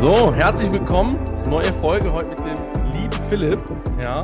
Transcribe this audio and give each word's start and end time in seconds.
So, 0.00 0.34
herzlich 0.34 0.72
willkommen. 0.72 1.22
Neue 1.50 1.70
Folge 1.74 2.10
heute 2.10 2.30
mit 2.30 2.38
dem 2.38 2.90
lieben 2.92 3.22
Philipp. 3.28 3.60
Ja, 4.02 4.22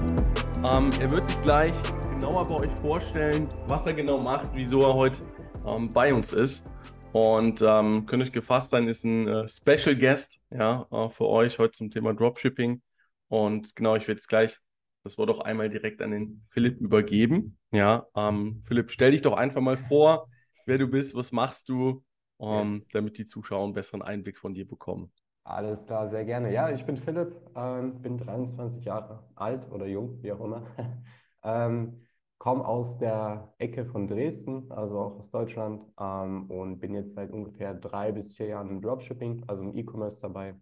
ähm, 0.65 0.89
er 0.99 1.11
wird 1.11 1.27
sich 1.27 1.39
gleich 1.43 1.75
genauer 2.13 2.47
bei 2.47 2.61
euch 2.61 2.73
vorstellen, 2.81 3.47
was 3.69 3.85
er 3.85 3.93
genau 3.93 4.17
macht, 4.17 4.49
wieso 4.55 4.81
er 4.81 4.95
heute 4.95 5.23
ähm, 5.67 5.91
bei 5.91 6.15
uns 6.15 6.33
ist. 6.33 6.73
Und 7.13 7.61
ähm, 7.61 8.07
könnt 8.07 8.23
euch 8.23 8.33
gefasst 8.33 8.71
sein, 8.71 8.89
ist 8.89 9.05
ein 9.05 9.29
äh, 9.29 9.47
Special 9.47 9.95
Guest 9.95 10.41
ja, 10.51 10.87
äh, 10.91 11.11
für 11.11 11.27
euch 11.27 11.59
heute 11.59 11.73
zum 11.73 11.91
Thema 11.91 12.15
Dropshipping. 12.15 12.81
Und 13.29 13.77
genau, 13.77 13.97
ich 13.97 14.09
werde 14.09 14.19
jetzt 14.19 14.29
gleich 14.29 14.59
das 15.05 15.19
Wort 15.19 15.29
auch 15.29 15.41
einmal 15.41 15.69
direkt 15.69 16.01
an 16.01 16.11
den 16.11 16.43
Philipp 16.49 16.81
übergeben. 16.81 17.59
Ja, 17.71 18.07
ähm, 18.17 18.63
Philipp, 18.67 18.91
stell 18.91 19.11
dich 19.11 19.21
doch 19.21 19.37
einfach 19.37 19.61
mal 19.61 19.77
vor, 19.77 20.31
wer 20.65 20.79
du 20.79 20.89
bist, 20.89 21.15
was 21.15 21.33
machst 21.33 21.69
du, 21.69 22.03
ähm, 22.41 22.77
yes. 22.77 22.89
damit 22.95 23.19
die 23.19 23.27
Zuschauer 23.27 23.65
einen 23.65 23.75
besseren 23.75 24.01
Einblick 24.01 24.39
von 24.39 24.55
dir 24.55 24.67
bekommen. 24.67 25.13
Alles 25.49 25.87
klar, 25.87 26.09
sehr 26.09 26.25
gerne. 26.25 26.53
Ja, 26.53 26.71
ich 26.71 26.85
bin 26.85 26.97
Philipp, 26.97 27.37
ähm, 27.55 28.03
bin 28.03 28.19
23 28.19 28.85
Jahre 28.85 29.23
alt 29.37 29.71
oder 29.71 29.87
jung, 29.87 30.21
wie 30.23 30.33
auch 30.33 30.41
immer. 30.41 30.63
ähm, 31.45 32.05
komme 32.39 32.67
aus 32.67 32.99
der 32.99 33.55
Ecke 33.59 33.87
von 33.87 34.09
Dresden, 34.09 34.71
also 34.73 34.99
auch 34.99 35.17
aus 35.19 35.31
Deutschland, 35.31 35.87
ähm, 36.01 36.51
und 36.51 36.81
bin 36.81 36.95
jetzt 36.95 37.13
seit 37.15 37.31
ungefähr 37.31 37.75
drei 37.75 38.11
bis 38.13 38.37
vier 38.37 38.47
Jahren 38.49 38.71
im 38.71 38.83
Dropshipping, 38.83 39.45
also 39.47 39.63
im 39.63 39.77
E-Commerce 39.77 40.21
dabei. 40.21 40.57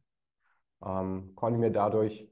Ähm, 0.85 1.33
konnte 1.35 1.59
mir 1.61 1.71
dadurch 1.71 2.29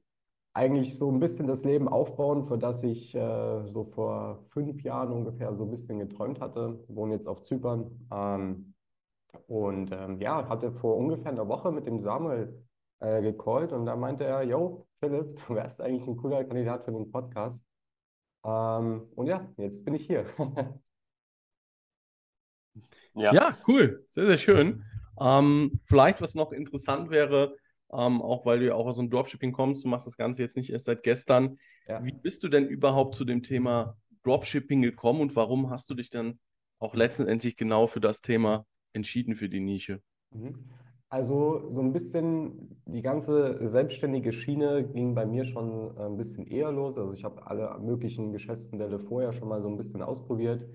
eigentlich 0.54 0.98
so 0.98 1.10
ein 1.10 1.20
bisschen 1.20 1.46
das 1.46 1.64
Leben 1.64 1.88
aufbauen, 1.88 2.46
für 2.46 2.58
das 2.58 2.82
ich 2.84 3.14
äh, 3.14 3.66
so 3.68 3.84
vor 3.84 4.44
fünf 4.50 4.82
Jahren 4.82 5.12
ungefähr 5.12 5.54
so 5.56 5.64
ein 5.64 5.70
bisschen 5.70 5.98
geträumt 6.00 6.40
hatte. 6.40 6.84
Wohne 6.88 7.14
jetzt 7.14 7.28
auf 7.28 7.42
Zypern 7.42 7.90
ähm, 8.12 8.71
und 9.46 9.92
ähm, 9.92 10.20
ja, 10.20 10.48
hatte 10.48 10.72
vor 10.72 10.96
ungefähr 10.96 11.32
einer 11.32 11.48
Woche 11.48 11.72
mit 11.72 11.86
dem 11.86 11.98
Samuel 11.98 12.64
äh, 13.00 13.22
gecallt 13.22 13.72
und 13.72 13.86
da 13.86 13.96
meinte 13.96 14.24
er, 14.24 14.42
yo, 14.42 14.86
Philipp, 15.00 15.36
du 15.46 15.54
wärst 15.54 15.80
eigentlich 15.80 16.06
ein 16.06 16.16
cooler 16.16 16.44
Kandidat 16.44 16.84
für 16.84 16.92
den 16.92 17.10
Podcast. 17.10 17.66
Ähm, 18.44 19.08
und 19.14 19.26
ja, 19.26 19.48
jetzt 19.56 19.84
bin 19.84 19.94
ich 19.94 20.06
hier. 20.06 20.26
ja. 23.14 23.32
ja, 23.32 23.58
cool, 23.66 24.04
sehr, 24.06 24.26
sehr 24.26 24.38
schön. 24.38 24.84
Ähm, 25.20 25.80
vielleicht, 25.86 26.20
was 26.20 26.34
noch 26.34 26.52
interessant 26.52 27.10
wäre, 27.10 27.56
ähm, 27.92 28.22
auch 28.22 28.46
weil 28.46 28.60
du 28.60 28.66
ja 28.66 28.74
auch 28.74 28.86
aus 28.86 28.96
dem 28.96 29.10
Dropshipping 29.10 29.52
kommst, 29.52 29.84
du 29.84 29.88
machst 29.88 30.06
das 30.06 30.16
Ganze 30.16 30.42
jetzt 30.42 30.56
nicht 30.56 30.70
erst 30.70 30.86
seit 30.86 31.02
gestern. 31.02 31.58
Ja. 31.86 32.02
Wie 32.04 32.12
bist 32.12 32.42
du 32.42 32.48
denn 32.48 32.66
überhaupt 32.66 33.14
zu 33.14 33.24
dem 33.24 33.42
Thema 33.42 33.96
Dropshipping 34.24 34.82
gekommen 34.82 35.20
und 35.20 35.36
warum 35.36 35.70
hast 35.70 35.90
du 35.90 35.94
dich 35.94 36.10
dann 36.10 36.38
auch 36.78 36.94
letztendlich 36.94 37.56
genau 37.56 37.86
für 37.86 38.00
das 38.00 38.20
Thema 38.20 38.66
entschieden 38.92 39.34
für 39.34 39.48
die 39.48 39.60
Nische? 39.60 40.00
Mhm. 40.32 40.54
Also 41.08 41.68
so 41.68 41.82
ein 41.82 41.92
bisschen 41.92 42.80
die 42.86 43.02
ganze 43.02 43.68
selbstständige 43.68 44.32
Schiene 44.32 44.82
ging 44.82 45.14
bei 45.14 45.26
mir 45.26 45.44
schon 45.44 45.94
äh, 45.98 46.04
ein 46.04 46.16
bisschen 46.16 46.46
eher 46.46 46.72
los. 46.72 46.96
Also 46.96 47.12
ich 47.12 47.22
habe 47.22 47.46
alle 47.46 47.78
möglichen 47.80 48.32
Geschäftsmodelle 48.32 48.98
vorher 48.98 49.32
schon 49.32 49.48
mal 49.48 49.60
so 49.60 49.68
ein 49.68 49.76
bisschen 49.76 50.00
ausprobiert. 50.00 50.66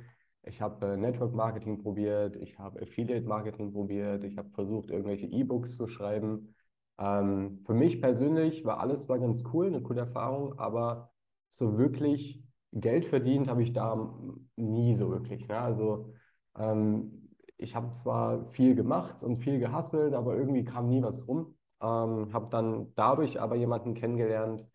Ich 0.43 0.61
habe 0.61 0.93
äh, 0.93 0.97
Network 0.97 1.33
Marketing 1.33 1.79
probiert, 1.81 2.35
ich 2.35 2.59
habe 2.59 2.79
Affiliate 2.81 3.25
Marketing 3.27 3.73
probiert, 3.73 4.23
ich 4.23 4.37
habe 4.37 4.49
versucht, 4.51 4.91
irgendwelche 4.91 5.25
E-Books 5.25 5.75
zu 5.75 5.87
schreiben. 5.87 6.53
Ähm, 6.99 7.63
für 7.65 7.73
mich 7.73 7.99
persönlich 7.99 8.63
war 8.63 8.79
alles 8.79 9.09
war 9.09 9.17
ganz 9.17 9.43
cool, 9.53 9.65
eine 9.65 9.81
coole 9.81 10.01
Erfahrung, 10.01 10.59
aber 10.59 11.11
so 11.49 11.79
wirklich 11.79 12.43
Geld 12.73 13.05
verdient 13.05 13.47
habe 13.47 13.63
ich 13.63 13.73
da 13.73 14.13
nie 14.55 14.93
so 14.93 15.09
wirklich. 15.09 15.47
Ne? 15.47 15.57
Also 15.57 16.13
ähm, 16.57 17.26
ich 17.57 17.75
habe 17.75 17.93
zwar 17.93 18.45
viel 18.51 18.75
gemacht 18.75 19.23
und 19.23 19.37
viel 19.37 19.59
gehasselt, 19.59 20.13
aber 20.13 20.35
irgendwie 20.35 20.63
kam 20.63 20.87
nie 20.89 21.01
was 21.01 21.27
rum. 21.27 21.55
Ähm, 21.81 22.33
habe 22.33 22.47
dann 22.49 22.93
dadurch 22.95 23.39
aber 23.41 23.55
jemanden 23.55 23.93
kennengelernt, 23.93 24.65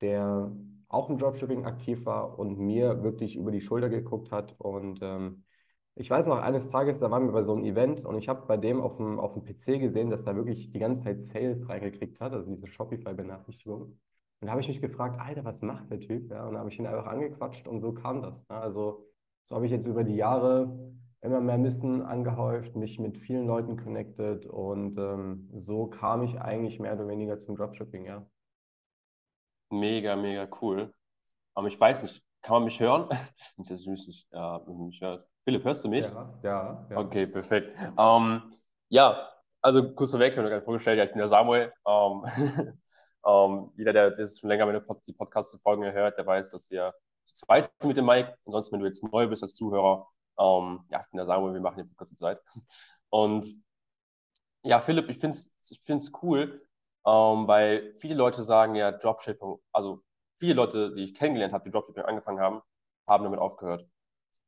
der 0.00 0.52
auch 0.88 1.08
im 1.10 1.18
Dropshipping 1.18 1.64
aktiv 1.64 2.04
war 2.06 2.38
und 2.38 2.58
mir 2.58 3.02
wirklich 3.02 3.36
über 3.36 3.50
die 3.50 3.60
Schulter 3.60 3.88
geguckt 3.88 4.30
hat. 4.30 4.54
Und 4.58 5.00
ähm, 5.02 5.44
ich 5.94 6.10
weiß 6.10 6.26
noch, 6.26 6.38
eines 6.38 6.70
Tages, 6.70 7.00
da 7.00 7.10
waren 7.10 7.26
wir 7.26 7.32
bei 7.32 7.42
so 7.42 7.52
einem 7.54 7.64
Event 7.64 8.04
und 8.04 8.16
ich 8.18 8.28
habe 8.28 8.46
bei 8.46 8.56
dem 8.56 8.80
auf 8.80 8.96
dem, 8.96 9.18
auf 9.20 9.34
dem 9.34 9.44
PC 9.44 9.78
gesehen, 9.78 10.10
dass 10.10 10.24
er 10.24 10.36
wirklich 10.36 10.70
die 10.70 10.78
ganze 10.78 11.04
Zeit 11.04 11.22
Sales 11.22 11.68
reingekriegt 11.68 12.20
hat, 12.20 12.32
also 12.32 12.50
diese 12.50 12.66
Shopify-Benachrichtigung. 12.66 13.82
Und 13.82 14.46
da 14.46 14.50
habe 14.50 14.60
ich 14.60 14.68
mich 14.68 14.80
gefragt, 14.80 15.20
Alter, 15.20 15.44
was 15.44 15.62
macht 15.62 15.90
der 15.90 16.00
Typ? 16.00 16.30
Ja, 16.30 16.46
und 16.46 16.54
da 16.54 16.60
habe 16.60 16.70
ich 16.70 16.78
ihn 16.78 16.86
einfach 16.86 17.06
angequatscht 17.06 17.68
und 17.68 17.78
so 17.80 17.92
kam 17.92 18.22
das. 18.22 18.44
Ja, 18.50 18.60
also 18.60 19.06
so 19.46 19.54
habe 19.56 19.66
ich 19.66 19.72
jetzt 19.72 19.86
über 19.86 20.02
die 20.04 20.16
Jahre 20.16 20.92
immer 21.22 21.40
mehr 21.40 21.62
Wissen 21.62 22.02
angehäuft, 22.02 22.74
mich 22.74 22.98
mit 22.98 23.16
vielen 23.16 23.46
Leuten 23.46 23.76
connected 23.76 24.44
und 24.46 24.98
ähm, 24.98 25.48
so 25.54 25.86
kam 25.86 26.22
ich 26.24 26.40
eigentlich 26.40 26.80
mehr 26.80 26.94
oder 26.94 27.06
weniger 27.06 27.38
zum 27.38 27.56
Dropshipping, 27.56 28.04
ja. 28.04 28.26
Mega, 29.70 30.16
mega 30.16 30.48
cool. 30.60 30.92
Aber 31.54 31.68
ich 31.68 31.80
weiß 31.80 32.02
nicht, 32.02 32.22
kann 32.42 32.56
man 32.56 32.64
mich 32.64 32.80
hören? 32.80 33.08
ich 33.58 33.86
mich 33.86 34.06
nicht, 34.06 34.28
äh, 34.32 34.58
mich 34.70 35.00
hört. 35.00 35.26
Philipp, 35.44 35.64
hörst 35.64 35.84
du 35.84 35.88
mich? 35.88 36.06
Ja, 36.08 36.38
ja. 36.42 36.86
ja. 36.90 36.96
Okay, 36.98 37.26
perfekt. 37.26 37.76
Ähm, 37.96 38.42
ja, 38.88 39.28
also 39.60 39.94
kurz 39.94 40.10
vorweg, 40.10 40.32
ich 40.32 40.38
habe 40.38 40.44
mir 40.46 40.50
gerade 40.50 40.64
vorgestellt, 40.64 40.98
ja, 40.98 41.04
ich 41.04 41.10
bin 41.10 41.18
der 41.18 41.28
Samuel. 41.28 41.72
Ähm, 41.86 42.24
ähm, 43.26 43.70
jeder, 43.76 43.92
der 43.92 44.10
das 44.10 44.40
schon 44.40 44.50
länger 44.50 44.66
meine 44.66 44.84
die 45.06 45.12
Podcast-Folgen 45.12 45.84
hört, 45.92 46.18
der 46.18 46.26
weiß, 46.26 46.50
dass 46.50 46.68
wir 46.70 46.92
zu 47.26 47.46
zweit 47.46 47.70
sind 47.78 47.88
mit 47.88 47.96
dem 47.96 48.06
Mike. 48.06 48.36
Ansonsten, 48.44 48.74
wenn 48.74 48.80
du 48.80 48.86
jetzt 48.86 49.04
neu 49.12 49.28
bist 49.28 49.42
als 49.42 49.54
Zuhörer, 49.54 50.08
ähm, 50.38 50.84
ja, 50.90 51.00
ich 51.00 51.10
bin 51.10 51.16
der 51.18 51.26
Samuel, 51.26 51.54
wir 51.54 51.60
machen 51.60 51.76
hier 51.76 51.88
kurze 51.96 52.14
Zeit. 52.14 52.40
Und 53.10 53.46
ja, 54.62 54.78
Philipp, 54.78 55.08
ich 55.10 55.18
finde 55.18 55.36
es 55.36 55.54
ich 55.70 55.80
find's 55.80 56.12
cool, 56.22 56.66
ähm, 57.06 57.48
weil 57.48 57.94
viele 57.94 58.14
Leute 58.14 58.42
sagen 58.42 58.74
ja, 58.74 58.92
Dropshipping, 58.92 59.56
also 59.72 60.02
viele 60.38 60.54
Leute, 60.54 60.94
die 60.94 61.02
ich 61.02 61.14
kennengelernt 61.14 61.52
habe, 61.52 61.64
die 61.64 61.70
Dropshipping 61.70 62.04
angefangen 62.04 62.40
haben, 62.40 62.62
haben 63.06 63.24
damit 63.24 63.40
aufgehört. 63.40 63.86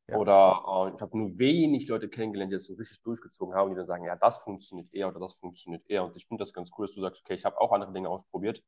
Ja. 0.09 0.19
Oder 0.19 0.63
äh, 0.67 0.95
ich 0.95 1.01
habe 1.01 1.17
nur 1.17 1.39
wenig 1.39 1.89
Leute 1.89 2.09
kennengelernt, 2.09 2.53
die 2.53 2.57
das 2.57 2.67
so 2.67 2.75
richtig 2.75 3.03
durchgezogen 3.03 3.55
haben, 3.55 3.71
die 3.71 3.77
dann 3.77 3.87
sagen, 3.87 4.05
ja, 4.05 4.17
das 4.17 4.39
funktioniert 4.39 4.93
eher 4.93 5.09
oder 5.09 5.21
das 5.21 5.37
funktioniert 5.37 5.83
eher. 5.89 6.05
Und 6.05 6.17
ich 6.17 6.27
finde 6.27 6.43
das 6.43 6.53
ganz 6.53 6.71
cool, 6.77 6.87
dass 6.87 6.95
du 6.95 7.01
sagst, 7.01 7.23
okay, 7.25 7.35
ich 7.35 7.45
habe 7.45 7.61
auch 7.61 7.73
andere 7.73 7.93
Dinge 7.93 8.09
ausprobiert. 8.09 8.63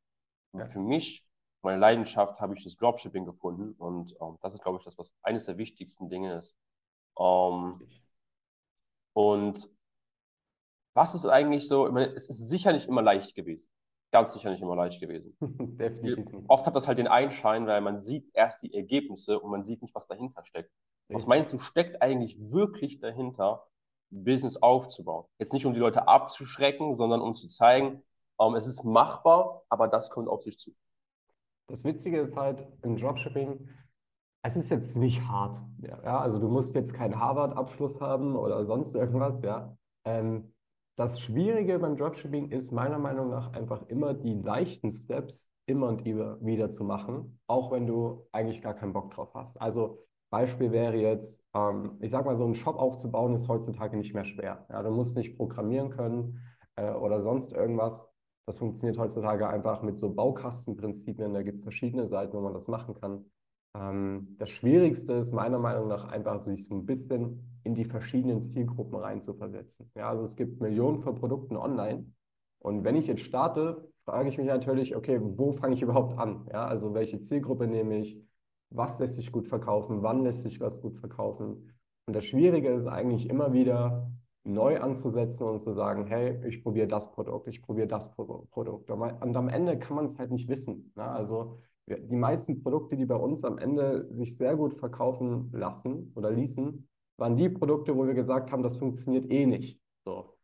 Ja. 0.52 0.66
für 0.66 0.80
mich, 0.80 1.26
meine 1.62 1.78
Leidenschaft, 1.78 2.40
habe 2.40 2.54
ich 2.54 2.64
das 2.64 2.76
Dropshipping 2.76 3.26
gefunden. 3.26 3.72
Und 3.78 4.16
ähm, 4.20 4.38
das 4.40 4.54
ist, 4.54 4.62
glaube 4.62 4.78
ich, 4.78 4.84
das, 4.84 4.98
was 4.98 5.12
eines 5.22 5.44
der 5.44 5.58
wichtigsten 5.58 6.08
Dinge 6.08 6.38
ist. 6.38 6.56
Ähm, 7.18 7.80
und 9.14 9.68
was 10.94 11.14
ist 11.14 11.26
eigentlich 11.26 11.68
so? 11.68 11.86
Ich 11.86 11.92
meine, 11.92 12.12
es 12.14 12.28
ist 12.28 12.48
sicher 12.48 12.72
nicht 12.72 12.88
immer 12.88 13.02
leicht 13.02 13.34
gewesen. 13.34 13.70
Ganz 14.12 14.32
sicher 14.32 14.50
nicht 14.50 14.62
immer 14.62 14.76
leicht 14.76 15.00
gewesen. 15.00 15.36
Definitiv. 15.40 16.44
Oft 16.48 16.66
hat 16.66 16.76
das 16.76 16.88
halt 16.88 16.98
den 16.98 17.08
Einschein, 17.08 17.66
weil 17.66 17.80
man 17.80 18.02
sieht 18.02 18.30
erst 18.32 18.62
die 18.62 18.72
Ergebnisse 18.72 19.38
und 19.38 19.50
man 19.50 19.64
sieht 19.64 19.82
nicht, 19.82 19.94
was 19.94 20.06
dahinter 20.06 20.44
steckt. 20.44 20.70
Was 21.08 21.26
meinst 21.26 21.52
du, 21.52 21.58
steckt 21.58 22.02
eigentlich 22.02 22.52
wirklich 22.52 22.98
dahinter, 22.98 23.66
Business 24.10 24.56
aufzubauen? 24.56 25.26
Jetzt 25.38 25.52
nicht, 25.52 25.66
um 25.66 25.74
die 25.74 25.80
Leute 25.80 26.08
abzuschrecken, 26.08 26.94
sondern 26.94 27.20
um 27.20 27.34
zu 27.34 27.46
zeigen, 27.46 28.02
ähm, 28.40 28.54
es 28.54 28.66
ist 28.66 28.84
machbar, 28.84 29.62
aber 29.68 29.88
das 29.88 30.10
kommt 30.10 30.28
auf 30.28 30.42
sich 30.42 30.58
zu. 30.58 30.74
Das 31.68 31.84
Witzige 31.84 32.20
ist 32.20 32.36
halt 32.36 32.66
im 32.82 32.96
Dropshipping, 32.96 33.68
es 34.46 34.56
ist 34.56 34.70
jetzt 34.70 34.96
nicht 34.96 35.26
hart. 35.26 35.60
Ja, 35.82 36.20
also 36.20 36.38
du 36.38 36.48
musst 36.48 36.74
jetzt 36.74 36.94
keinen 36.94 37.18
Harvard-Abschluss 37.18 38.00
haben 38.00 38.36
oder 38.36 38.64
sonst 38.64 38.94
irgendwas. 38.94 39.42
Ja. 39.42 39.76
Ähm, 40.04 40.52
das 40.96 41.20
Schwierige 41.20 41.78
beim 41.78 41.96
Dropshipping 41.96 42.50
ist 42.50 42.72
meiner 42.72 42.98
Meinung 42.98 43.28
nach 43.28 43.52
einfach 43.52 43.86
immer 43.88 44.14
die 44.14 44.34
leichten 44.34 44.90
Steps 44.90 45.50
immer 45.66 45.88
und 45.88 46.04
wieder 46.04 46.70
zu 46.70 46.84
machen, 46.84 47.40
auch 47.48 47.72
wenn 47.72 47.86
du 47.86 48.26
eigentlich 48.30 48.62
gar 48.62 48.74
keinen 48.74 48.92
Bock 48.92 49.10
drauf 49.12 49.34
hast. 49.34 49.60
Also 49.60 49.98
Beispiel 50.30 50.70
wäre 50.70 50.96
jetzt, 50.96 51.44
ähm, 51.54 51.98
ich 52.00 52.12
sag 52.12 52.24
mal, 52.24 52.36
so 52.36 52.44
einen 52.44 52.54
Shop 52.54 52.76
aufzubauen 52.76 53.34
ist 53.34 53.48
heutzutage 53.48 53.96
nicht 53.96 54.14
mehr 54.14 54.24
schwer. 54.24 54.64
Ja, 54.70 54.82
du 54.82 54.90
musst 54.90 55.16
nicht 55.16 55.36
programmieren 55.36 55.90
können 55.90 56.40
äh, 56.76 56.92
oder 56.92 57.20
sonst 57.20 57.52
irgendwas. 57.52 58.12
Das 58.46 58.58
funktioniert 58.58 58.98
heutzutage 58.98 59.48
einfach 59.48 59.82
mit 59.82 59.98
so 59.98 60.14
Baukastenprinzipien. 60.14 61.34
Da 61.34 61.42
gibt 61.42 61.58
es 61.58 61.62
verschiedene 61.62 62.06
Seiten, 62.06 62.36
wo 62.36 62.40
man 62.40 62.54
das 62.54 62.68
machen 62.68 62.94
kann. 62.94 63.24
Ähm, 63.76 64.36
das 64.38 64.50
Schwierigste 64.50 65.14
ist 65.14 65.32
meiner 65.32 65.58
Meinung 65.58 65.88
nach 65.88 66.04
einfach, 66.06 66.42
sich 66.42 66.66
so 66.66 66.74
ein 66.74 66.86
bisschen 66.86 67.60
in 67.64 67.74
die 67.74 67.84
verschiedenen 67.84 68.42
Zielgruppen 68.42 68.98
reinzuversetzen. 68.98 69.90
Ja, 69.94 70.08
also 70.08 70.24
es 70.24 70.36
gibt 70.36 70.60
Millionen 70.60 71.00
von 71.00 71.16
Produkten 71.16 71.56
online. 71.56 72.06
Und 72.58 72.84
wenn 72.84 72.96
ich 72.96 73.06
jetzt 73.06 73.22
starte, 73.22 73.88
frage 74.04 74.28
ich 74.28 74.38
mich 74.38 74.46
natürlich, 74.46 74.96
okay, 74.96 75.20
wo 75.20 75.52
fange 75.52 75.74
ich 75.74 75.82
überhaupt 75.82 76.18
an? 76.18 76.46
Ja, 76.52 76.66
also 76.66 76.94
welche 76.94 77.20
Zielgruppe 77.20 77.66
nehme 77.66 77.98
ich? 77.98 78.20
Was 78.70 78.98
lässt 78.98 79.16
sich 79.16 79.30
gut 79.30 79.48
verkaufen? 79.48 80.02
Wann 80.02 80.22
lässt 80.22 80.42
sich 80.42 80.60
was 80.60 80.80
gut 80.80 80.96
verkaufen? 80.96 81.72
Und 82.06 82.14
das 82.14 82.24
Schwierige 82.24 82.70
ist 82.70 82.86
eigentlich 82.86 83.28
immer 83.28 83.52
wieder 83.52 84.10
neu 84.44 84.80
anzusetzen 84.80 85.44
und 85.44 85.60
zu 85.60 85.72
sagen, 85.72 86.06
hey, 86.06 86.40
ich 86.46 86.62
probiere 86.62 86.86
das 86.86 87.10
Produkt, 87.10 87.48
ich 87.48 87.62
probiere 87.62 87.88
das 87.88 88.12
Produkt. 88.12 88.90
Und 88.90 89.36
am 89.36 89.48
Ende 89.48 89.78
kann 89.78 89.96
man 89.96 90.06
es 90.06 90.18
halt 90.18 90.30
nicht 90.30 90.48
wissen. 90.48 90.92
Ne? 90.94 91.02
Also 91.02 91.58
die 91.86 92.16
meisten 92.16 92.62
Produkte, 92.62 92.96
die 92.96 93.06
bei 93.06 93.16
uns 93.16 93.44
am 93.44 93.58
Ende 93.58 94.08
sich 94.12 94.36
sehr 94.36 94.56
gut 94.56 94.74
verkaufen 94.74 95.50
lassen 95.52 96.12
oder 96.14 96.30
ließen, 96.30 96.88
waren 97.16 97.36
die 97.36 97.48
Produkte, 97.48 97.96
wo 97.96 98.06
wir 98.06 98.14
gesagt 98.14 98.52
haben, 98.52 98.62
das 98.62 98.78
funktioniert 98.78 99.30
eh 99.30 99.46
nicht. 99.46 99.80
So. 100.04 100.34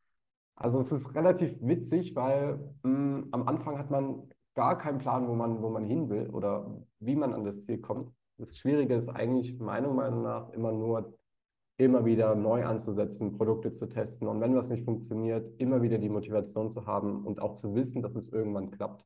Also 0.55 0.81
es 0.81 0.93
ist 0.93 1.15
relativ 1.15 1.57
witzig, 1.61 2.15
weil 2.15 2.59
mh, 2.83 3.25
am 3.33 3.49
Anfang 3.49 3.79
hat 3.79 3.91
man 3.91 4.29
gar 4.55 4.79
keinen 4.79 4.99
Plan, 4.99 5.27
wo 5.29 5.35
man, 5.35 5.63
wo 5.63 5.71
man 5.71 5.85
hin 5.85 6.09
will 6.09 6.29
oder 6.31 6.83
wie 7.01 7.17
man 7.17 7.33
an 7.33 7.45
das 7.45 7.65
Ziel 7.65 7.79
kommt. 7.79 8.13
Das 8.39 8.57
Schwierige 8.57 8.95
ist 8.95 9.09
eigentlich 9.09 9.59
meiner 9.59 9.93
Meinung 9.93 10.23
nach 10.23 10.51
immer 10.51 10.73
nur 10.73 11.15
immer 11.79 12.05
wieder 12.05 12.35
neu 12.35 12.65
anzusetzen, 12.65 13.37
Produkte 13.37 13.73
zu 13.73 13.87
testen 13.87 14.29
und 14.29 14.41
wenn 14.41 14.55
was 14.55 14.71
nicht 14.71 14.85
funktioniert, 14.85 15.51
immer 15.59 15.83
wieder 15.83 15.99
die 15.99 16.09
Motivation 16.09 16.71
zu 16.71 16.87
haben 16.87 17.25
und 17.25 17.41
auch 17.41 17.55
zu 17.55 17.75
wissen, 17.75 18.03
dass 18.03 18.15
es 18.15 18.29
irgendwann 18.29 18.71
klappt. 18.71 19.05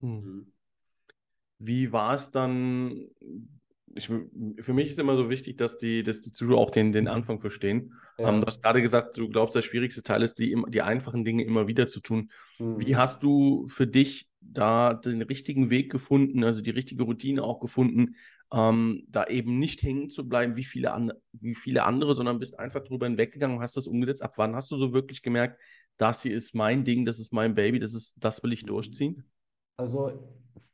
Hm. 0.00 0.52
Wie 1.58 1.92
war 1.92 2.14
es 2.14 2.30
dann? 2.30 3.08
Ich, 3.96 4.06
für 4.06 4.72
mich 4.72 4.90
ist 4.90 4.98
immer 4.98 5.14
so 5.14 5.30
wichtig, 5.30 5.56
dass 5.56 5.78
die, 5.78 6.02
dass 6.02 6.20
die 6.20 6.32
Zuschauer 6.32 6.58
auch 6.58 6.70
den, 6.70 6.90
den 6.90 7.06
Anfang 7.06 7.40
verstehen. 7.40 7.94
Ja. 8.18 8.28
Ähm, 8.28 8.40
du 8.40 8.46
hast 8.46 8.62
gerade 8.62 8.82
gesagt, 8.82 9.16
du 9.16 9.28
glaubst, 9.28 9.54
der 9.54 9.62
schwierigste 9.62 10.02
Teil 10.02 10.22
ist, 10.22 10.38
die, 10.40 10.56
die 10.68 10.82
einfachen 10.82 11.24
Dinge 11.24 11.44
immer 11.44 11.68
wieder 11.68 11.86
zu 11.86 12.00
tun. 12.00 12.30
Mhm. 12.58 12.80
Wie 12.80 12.96
hast 12.96 13.22
du 13.22 13.68
für 13.68 13.86
dich 13.86 14.28
da 14.40 14.94
den 14.94 15.22
richtigen 15.22 15.70
Weg 15.70 15.92
gefunden, 15.92 16.42
also 16.42 16.60
die 16.60 16.70
richtige 16.70 17.04
Routine 17.04 17.44
auch 17.44 17.60
gefunden, 17.60 18.16
ähm, 18.52 19.04
da 19.08 19.26
eben 19.26 19.58
nicht 19.58 19.82
hängen 19.82 20.10
zu 20.10 20.28
bleiben 20.28 20.56
wie 20.56 20.64
viele, 20.64 20.92
an, 20.92 21.12
wie 21.32 21.54
viele 21.54 21.84
andere, 21.84 22.14
sondern 22.14 22.38
bist 22.38 22.58
einfach 22.58 22.82
drüber 22.82 23.06
hinweggegangen 23.06 23.56
und 23.56 23.62
hast 23.62 23.76
das 23.76 23.86
umgesetzt. 23.86 24.22
Ab 24.22 24.34
wann 24.36 24.54
hast 24.54 24.70
du 24.70 24.76
so 24.76 24.92
wirklich 24.92 25.22
gemerkt, 25.22 25.60
das 25.96 26.22
hier 26.22 26.34
ist 26.34 26.54
mein 26.54 26.84
Ding, 26.84 27.04
das 27.04 27.18
ist 27.18 27.32
mein 27.32 27.54
Baby, 27.54 27.78
das 27.78 27.94
ist, 27.94 28.16
das 28.22 28.42
will 28.42 28.52
ich 28.52 28.64
durchziehen? 28.64 29.24
Also 29.76 30.12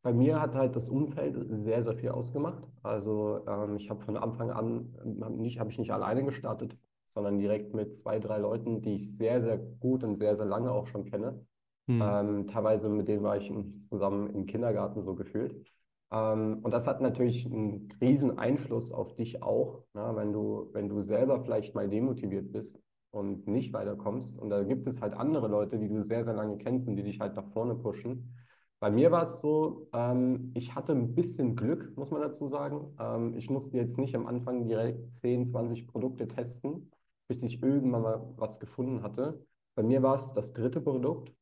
bei 0.02 0.12
mir 0.12 0.41
hat 0.41 0.55
halt 0.55 0.76
das 0.76 0.88
Umfeld 0.88 1.37
sehr, 1.50 1.82
sehr 1.82 1.97
viel 1.97 2.11
ausgemacht. 2.11 2.62
Also 2.82 3.47
ähm, 3.47 3.76
ich 3.76 3.91
habe 3.91 4.02
von 4.05 4.17
Anfang 4.17 4.50
an 4.50 4.94
hab 5.20 5.32
nicht, 5.32 5.58
habe 5.58 5.70
ich 5.70 5.79
nicht 5.79 5.93
alleine 5.93 6.25
gestartet, 6.25 6.76
sondern 7.08 7.38
direkt 7.38 7.75
mit 7.75 7.94
zwei, 7.94 8.19
drei 8.19 8.38
Leuten, 8.38 8.82
die 8.82 8.97
ich 8.97 9.17
sehr, 9.17 9.43
sehr 9.43 9.58
gut 9.58 10.05
und 10.05 10.17
sehr, 10.17 10.37
sehr 10.37 10.47
lange 10.47 10.70
auch 10.70 10.87
schon 10.87 11.05
kenne. 11.05 11.44
Hm. 11.88 12.02
Ähm, 12.02 12.47
teilweise 12.47 12.88
mit 12.88 13.08
denen 13.08 13.23
war 13.23 13.37
ich 13.37 13.52
zusammen 13.79 14.31
im 14.31 14.47
Kindergarten 14.47 15.00
so 15.00 15.14
gefühlt. 15.14 15.67
Ähm, 16.12 16.61
und 16.62 16.73
das 16.73 16.87
hat 16.87 17.00
natürlich 17.00 17.47
einen 17.47 17.93
riesen 18.00 18.38
Einfluss 18.38 18.93
auf 18.93 19.14
dich 19.17 19.43
auch, 19.43 19.85
ne? 19.94 20.12
wenn 20.14 20.32
du, 20.32 20.70
wenn 20.73 20.88
du 20.88 21.02
selber 21.02 21.41
vielleicht 21.41 21.75
mal 21.75 21.88
demotiviert 21.88 22.52
bist 22.52 22.81
und 23.11 23.47
nicht 23.49 23.73
weiterkommst. 23.73 24.38
Und 24.38 24.50
da 24.50 24.62
gibt 24.62 24.87
es 24.87 25.00
halt 25.00 25.14
andere 25.14 25.49
Leute, 25.49 25.79
die 25.79 25.88
du 25.88 26.02
sehr, 26.02 26.25
sehr 26.25 26.35
lange 26.35 26.58
kennst 26.58 26.88
und 26.88 26.97
die 26.97 27.02
dich 27.02 27.20
halt 27.20 27.35
nach 27.37 27.49
vorne 27.52 27.75
pushen. 27.75 28.35
Bei 28.81 28.91
mir 28.91 29.11
war 29.11 29.27
es 29.27 29.41
so, 29.41 29.88
ähm, 29.93 30.53
ich 30.55 30.75
hatte 30.75 30.93
ein 30.93 31.15
bisschen 31.15 31.55
Glück, 31.55 31.94
muss 31.97 32.11
man 32.11 32.23
dazu 32.23 32.49
sagen. 32.49 32.94
Ähm, 32.99 33.35
ich 33.37 33.50
musste 33.50 33.77
jetzt 33.77 33.99
nicht 33.99 34.15
am 34.17 34.27
Anfang 34.27 34.67
direkt 34.67 35.12
10, 35.12 35.44
20 35.44 35.87
Produkte 35.87 36.27
testen, 36.29 36.91
bis 37.29 37.43
ich 37.43 37.62
irgendwann 37.62 38.03
mal 38.03 38.35
was 38.37 38.59
gefunden 38.59 39.03
hatte. 39.03 39.44
Bei 39.75 39.82
mir 39.82 40.03
war 40.03 40.15
es 40.17 40.32
das 40.32 40.53
dritte 40.55 40.81
Produkt. 40.81 41.32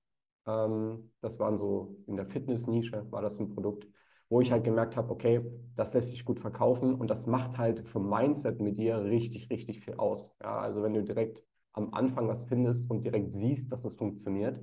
Ähm, 0.46 1.12
das 1.20 1.38
waren 1.38 1.56
so 1.58 1.96
in 2.06 2.16
der 2.16 2.26
Fitness-Nische, 2.26 3.06
war 3.12 3.22
das 3.22 3.38
ein 3.40 3.48
Produkt, 3.50 3.86
wo 4.28 4.40
ich 4.40 4.50
halt 4.52 4.64
gemerkt 4.64 4.96
habe, 4.96 5.10
okay, 5.12 5.42
das 5.76 5.94
lässt 5.94 6.10
sich 6.10 6.24
gut 6.24 6.40
verkaufen 6.40 6.94
und 6.94 7.08
das 7.08 7.26
macht 7.26 7.56
halt 7.58 7.88
vom 7.88 8.08
Mindset 8.10 8.60
mit 8.60 8.78
dir 8.78 9.04
richtig, 9.04 9.50
richtig 9.50 9.80
viel 9.80 9.94
aus. 9.94 10.34
Ja, 10.42 10.58
also 10.60 10.82
wenn 10.82 10.94
du 10.94 11.04
direkt 11.04 11.44
am 11.72 11.94
Anfang 11.94 12.28
was 12.28 12.44
findest 12.46 12.90
und 12.90 13.04
direkt 13.04 13.32
siehst, 13.32 13.72
dass 13.72 13.84
es 13.84 13.94
funktioniert, 13.94 14.60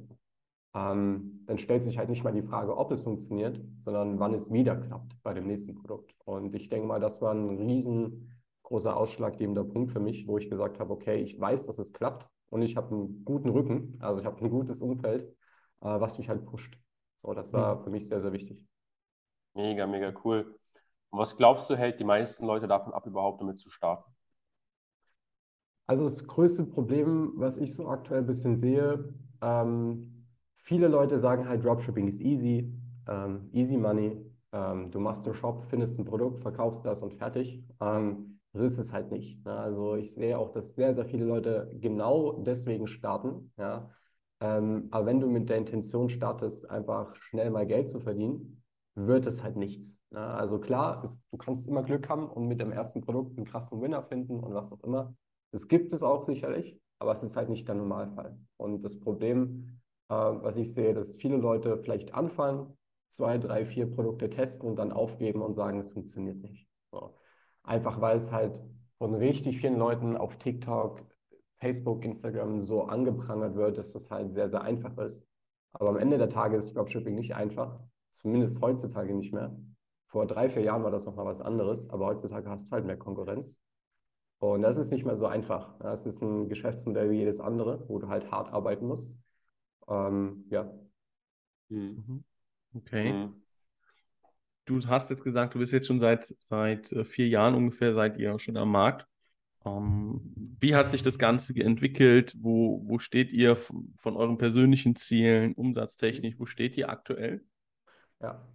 ähm, 0.75 1.43
dann 1.47 1.57
stellt 1.57 1.83
sich 1.83 1.97
halt 1.97 2.09
nicht 2.09 2.23
mal 2.23 2.33
die 2.33 2.43
Frage, 2.43 2.75
ob 2.77 2.91
es 2.91 3.03
funktioniert, 3.03 3.61
sondern 3.77 4.19
wann 4.19 4.33
es 4.33 4.51
wieder 4.51 4.75
klappt 4.75 5.15
bei 5.23 5.33
dem 5.33 5.47
nächsten 5.47 5.73
Produkt. 5.73 6.13
Und 6.25 6.53
ich 6.53 6.67
denke 6.67 6.85
mal, 6.85 6.99
das 6.99 7.21
war 7.21 7.33
ein 7.33 7.57
riesengroßer 7.57 8.95
ausschlaggebender 8.95 9.63
Punkt 9.63 9.93
für 9.93 10.01
mich, 10.01 10.27
wo 10.27 10.37
ich 10.37 10.49
gesagt 10.49 10.79
habe, 10.79 10.91
okay, 10.91 11.21
ich 11.21 11.39
weiß, 11.39 11.65
dass 11.67 11.79
es 11.79 11.93
klappt 11.93 12.27
und 12.49 12.61
ich 12.61 12.75
habe 12.75 12.93
einen 12.93 13.23
guten 13.23 13.49
Rücken, 13.49 13.97
also 14.01 14.19
ich 14.19 14.27
habe 14.27 14.43
ein 14.43 14.49
gutes 14.49 14.81
Umfeld, 14.81 15.23
äh, 15.79 15.99
was 15.99 16.17
mich 16.17 16.27
halt 16.27 16.45
pusht. 16.45 16.77
So, 17.21 17.33
das 17.33 17.53
war 17.53 17.81
für 17.81 17.89
mich 17.89 18.07
sehr, 18.07 18.19
sehr 18.19 18.33
wichtig. 18.33 18.67
Mega, 19.53 19.87
mega 19.87 20.13
cool. 20.25 20.59
Und 21.09 21.19
was 21.19 21.37
glaubst 21.37 21.69
du, 21.69 21.77
hält 21.77 22.01
die 22.01 22.03
meisten 22.03 22.45
Leute 22.45 22.67
davon 22.67 22.93
ab, 22.93 23.07
überhaupt 23.07 23.39
damit 23.39 23.57
zu 23.57 23.69
starten? 23.69 24.11
Also 25.87 26.03
das 26.03 26.25
größte 26.27 26.65
Problem, 26.65 27.31
was 27.35 27.57
ich 27.57 27.73
so 27.73 27.87
aktuell 27.87 28.19
ein 28.19 28.27
bisschen 28.27 28.57
sehe, 28.57 29.13
ähm, 29.41 30.14
viele 30.65 30.87
Leute 30.87 31.19
sagen 31.19 31.47
halt, 31.47 31.63
Dropshipping 31.63 32.07
ist 32.07 32.21
easy, 32.21 32.73
ähm, 33.07 33.49
easy 33.53 33.77
money. 33.77 34.17
Ähm, 34.51 34.91
du 34.91 34.99
machst 34.99 35.25
einen 35.25 35.35
Shop, 35.35 35.63
findest 35.69 35.97
ein 35.99 36.05
Produkt, 36.05 36.39
verkaufst 36.39 36.83
das 36.85 37.01
und 37.01 37.13
fertig. 37.13 37.63
Ähm, 37.79 38.39
so 38.53 38.63
ist 38.63 38.77
es 38.77 38.91
halt 38.91 39.11
nicht. 39.11 39.45
Ne? 39.45 39.53
Also 39.53 39.95
ich 39.95 40.13
sehe 40.13 40.37
auch, 40.37 40.51
dass 40.51 40.75
sehr, 40.75 40.93
sehr 40.93 41.05
viele 41.05 41.25
Leute 41.25 41.71
genau 41.79 42.41
deswegen 42.41 42.87
starten. 42.87 43.51
Ja? 43.57 43.89
Ähm, 44.41 44.87
aber 44.91 45.05
wenn 45.05 45.19
du 45.19 45.27
mit 45.27 45.49
der 45.49 45.57
Intention 45.57 46.09
startest, 46.09 46.69
einfach 46.69 47.15
schnell 47.15 47.51
mal 47.51 47.67
Geld 47.67 47.89
zu 47.89 47.99
verdienen, 47.99 48.63
wird 48.95 49.25
es 49.25 49.43
halt 49.43 49.57
nichts. 49.57 50.01
Ne? 50.09 50.19
Also 50.19 50.59
klar, 50.59 51.03
es, 51.03 51.21
du 51.31 51.37
kannst 51.37 51.67
immer 51.67 51.83
Glück 51.83 52.09
haben 52.09 52.29
und 52.29 52.47
mit 52.47 52.61
dem 52.61 52.71
ersten 52.71 53.01
Produkt 53.01 53.37
einen 53.37 53.45
krassen 53.45 53.81
Winner 53.81 54.03
finden 54.03 54.39
und 54.39 54.53
was 54.53 54.71
auch 54.71 54.83
immer. 54.83 55.15
Das 55.51 55.67
gibt 55.67 55.93
es 55.93 56.01
auch 56.01 56.23
sicherlich, 56.23 56.79
aber 56.99 57.11
es 57.11 57.23
ist 57.23 57.35
halt 57.35 57.49
nicht 57.49 57.67
der 57.67 57.75
Normalfall. 57.75 58.37
Und 58.57 58.83
das 58.83 58.99
Problem 58.99 59.79
was 60.07 60.57
ich 60.57 60.73
sehe, 60.73 60.93
dass 60.93 61.17
viele 61.17 61.37
Leute 61.37 61.77
vielleicht 61.77 62.13
anfangen, 62.13 62.77
zwei, 63.09 63.37
drei, 63.37 63.65
vier 63.65 63.89
Produkte 63.89 64.29
testen 64.29 64.67
und 64.67 64.77
dann 64.77 64.91
aufgeben 64.91 65.41
und 65.41 65.53
sagen, 65.53 65.79
es 65.79 65.91
funktioniert 65.91 66.37
nicht. 66.37 66.67
So. 66.91 67.15
Einfach 67.63 68.01
weil 68.01 68.17
es 68.17 68.31
halt 68.31 68.61
von 68.97 69.15
richtig 69.15 69.59
vielen 69.59 69.77
Leuten 69.77 70.17
auf 70.17 70.37
TikTok, 70.37 71.01
Facebook, 71.57 72.03
Instagram 72.03 72.59
so 72.59 72.83
angeprangert 72.83 73.55
wird, 73.55 73.77
dass 73.77 73.91
das 73.93 74.11
halt 74.11 74.31
sehr, 74.31 74.47
sehr 74.47 74.61
einfach 74.61 74.97
ist. 74.97 75.25
Aber 75.73 75.89
am 75.89 75.97
Ende 75.97 76.17
der 76.17 76.29
Tage 76.29 76.57
ist 76.57 76.75
Dropshipping 76.75 77.15
nicht 77.15 77.35
einfach, 77.35 77.79
zumindest 78.11 78.61
heutzutage 78.61 79.13
nicht 79.13 79.33
mehr. 79.33 79.55
Vor 80.07 80.25
drei, 80.27 80.47
vier 80.47 80.61
Jahren 80.61 80.83
war 80.83 80.91
das 80.91 81.05
nochmal 81.05 81.25
was 81.25 81.41
anderes, 81.41 81.89
aber 81.89 82.05
heutzutage 82.05 82.49
hast 82.49 82.67
du 82.67 82.71
halt 82.71 82.85
mehr 82.85 82.97
Konkurrenz. 82.97 83.59
Und 84.39 84.61
das 84.61 84.77
ist 84.77 84.91
nicht 84.91 85.05
mehr 85.05 85.17
so 85.17 85.25
einfach. 85.25 85.77
Das 85.79 86.05
ist 86.05 86.21
ein 86.21 86.47
Geschäftsmodell 86.47 87.09
wie 87.09 87.17
jedes 87.17 87.39
andere, 87.39 87.87
wo 87.89 87.99
du 87.99 88.07
halt 88.07 88.31
hart 88.31 88.53
arbeiten 88.53 88.87
musst. 88.87 89.13
Ähm, 89.87 90.45
ja. 90.49 90.71
Mhm. 91.69 92.03
mhm. 92.07 92.23
Okay. 92.73 93.13
Mhm. 93.13 93.41
Du 94.65 94.79
hast 94.87 95.09
jetzt 95.11 95.23
gesagt, 95.23 95.53
du 95.53 95.59
bist 95.59 95.73
jetzt 95.73 95.87
schon 95.87 95.99
seit, 95.99 96.33
seit 96.39 96.91
äh, 96.91 97.05
vier 97.05 97.27
Jahren 97.27 97.53
ungefähr, 97.53 97.93
seid 97.93 98.17
ihr 98.17 98.37
schon 98.39 98.57
am 98.57 98.71
Markt. 98.71 99.07
Ähm, 99.65 100.21
wie 100.59 100.75
hat 100.75 100.91
sich 100.91 101.01
das 101.01 101.19
Ganze 101.19 101.53
entwickelt? 101.59 102.35
Wo, 102.37 102.81
wo 102.83 102.99
steht 102.99 103.31
ihr 103.31 103.55
von, 103.55 103.93
von 103.95 104.15
euren 104.15 104.37
persönlichen 104.37 104.95
Zielen, 104.95 105.53
umsatztechnisch? 105.53 106.35
Wo 106.39 106.45
steht 106.45 106.77
ihr 106.77 106.89
aktuell? 106.89 107.43
Ja, 108.21 108.47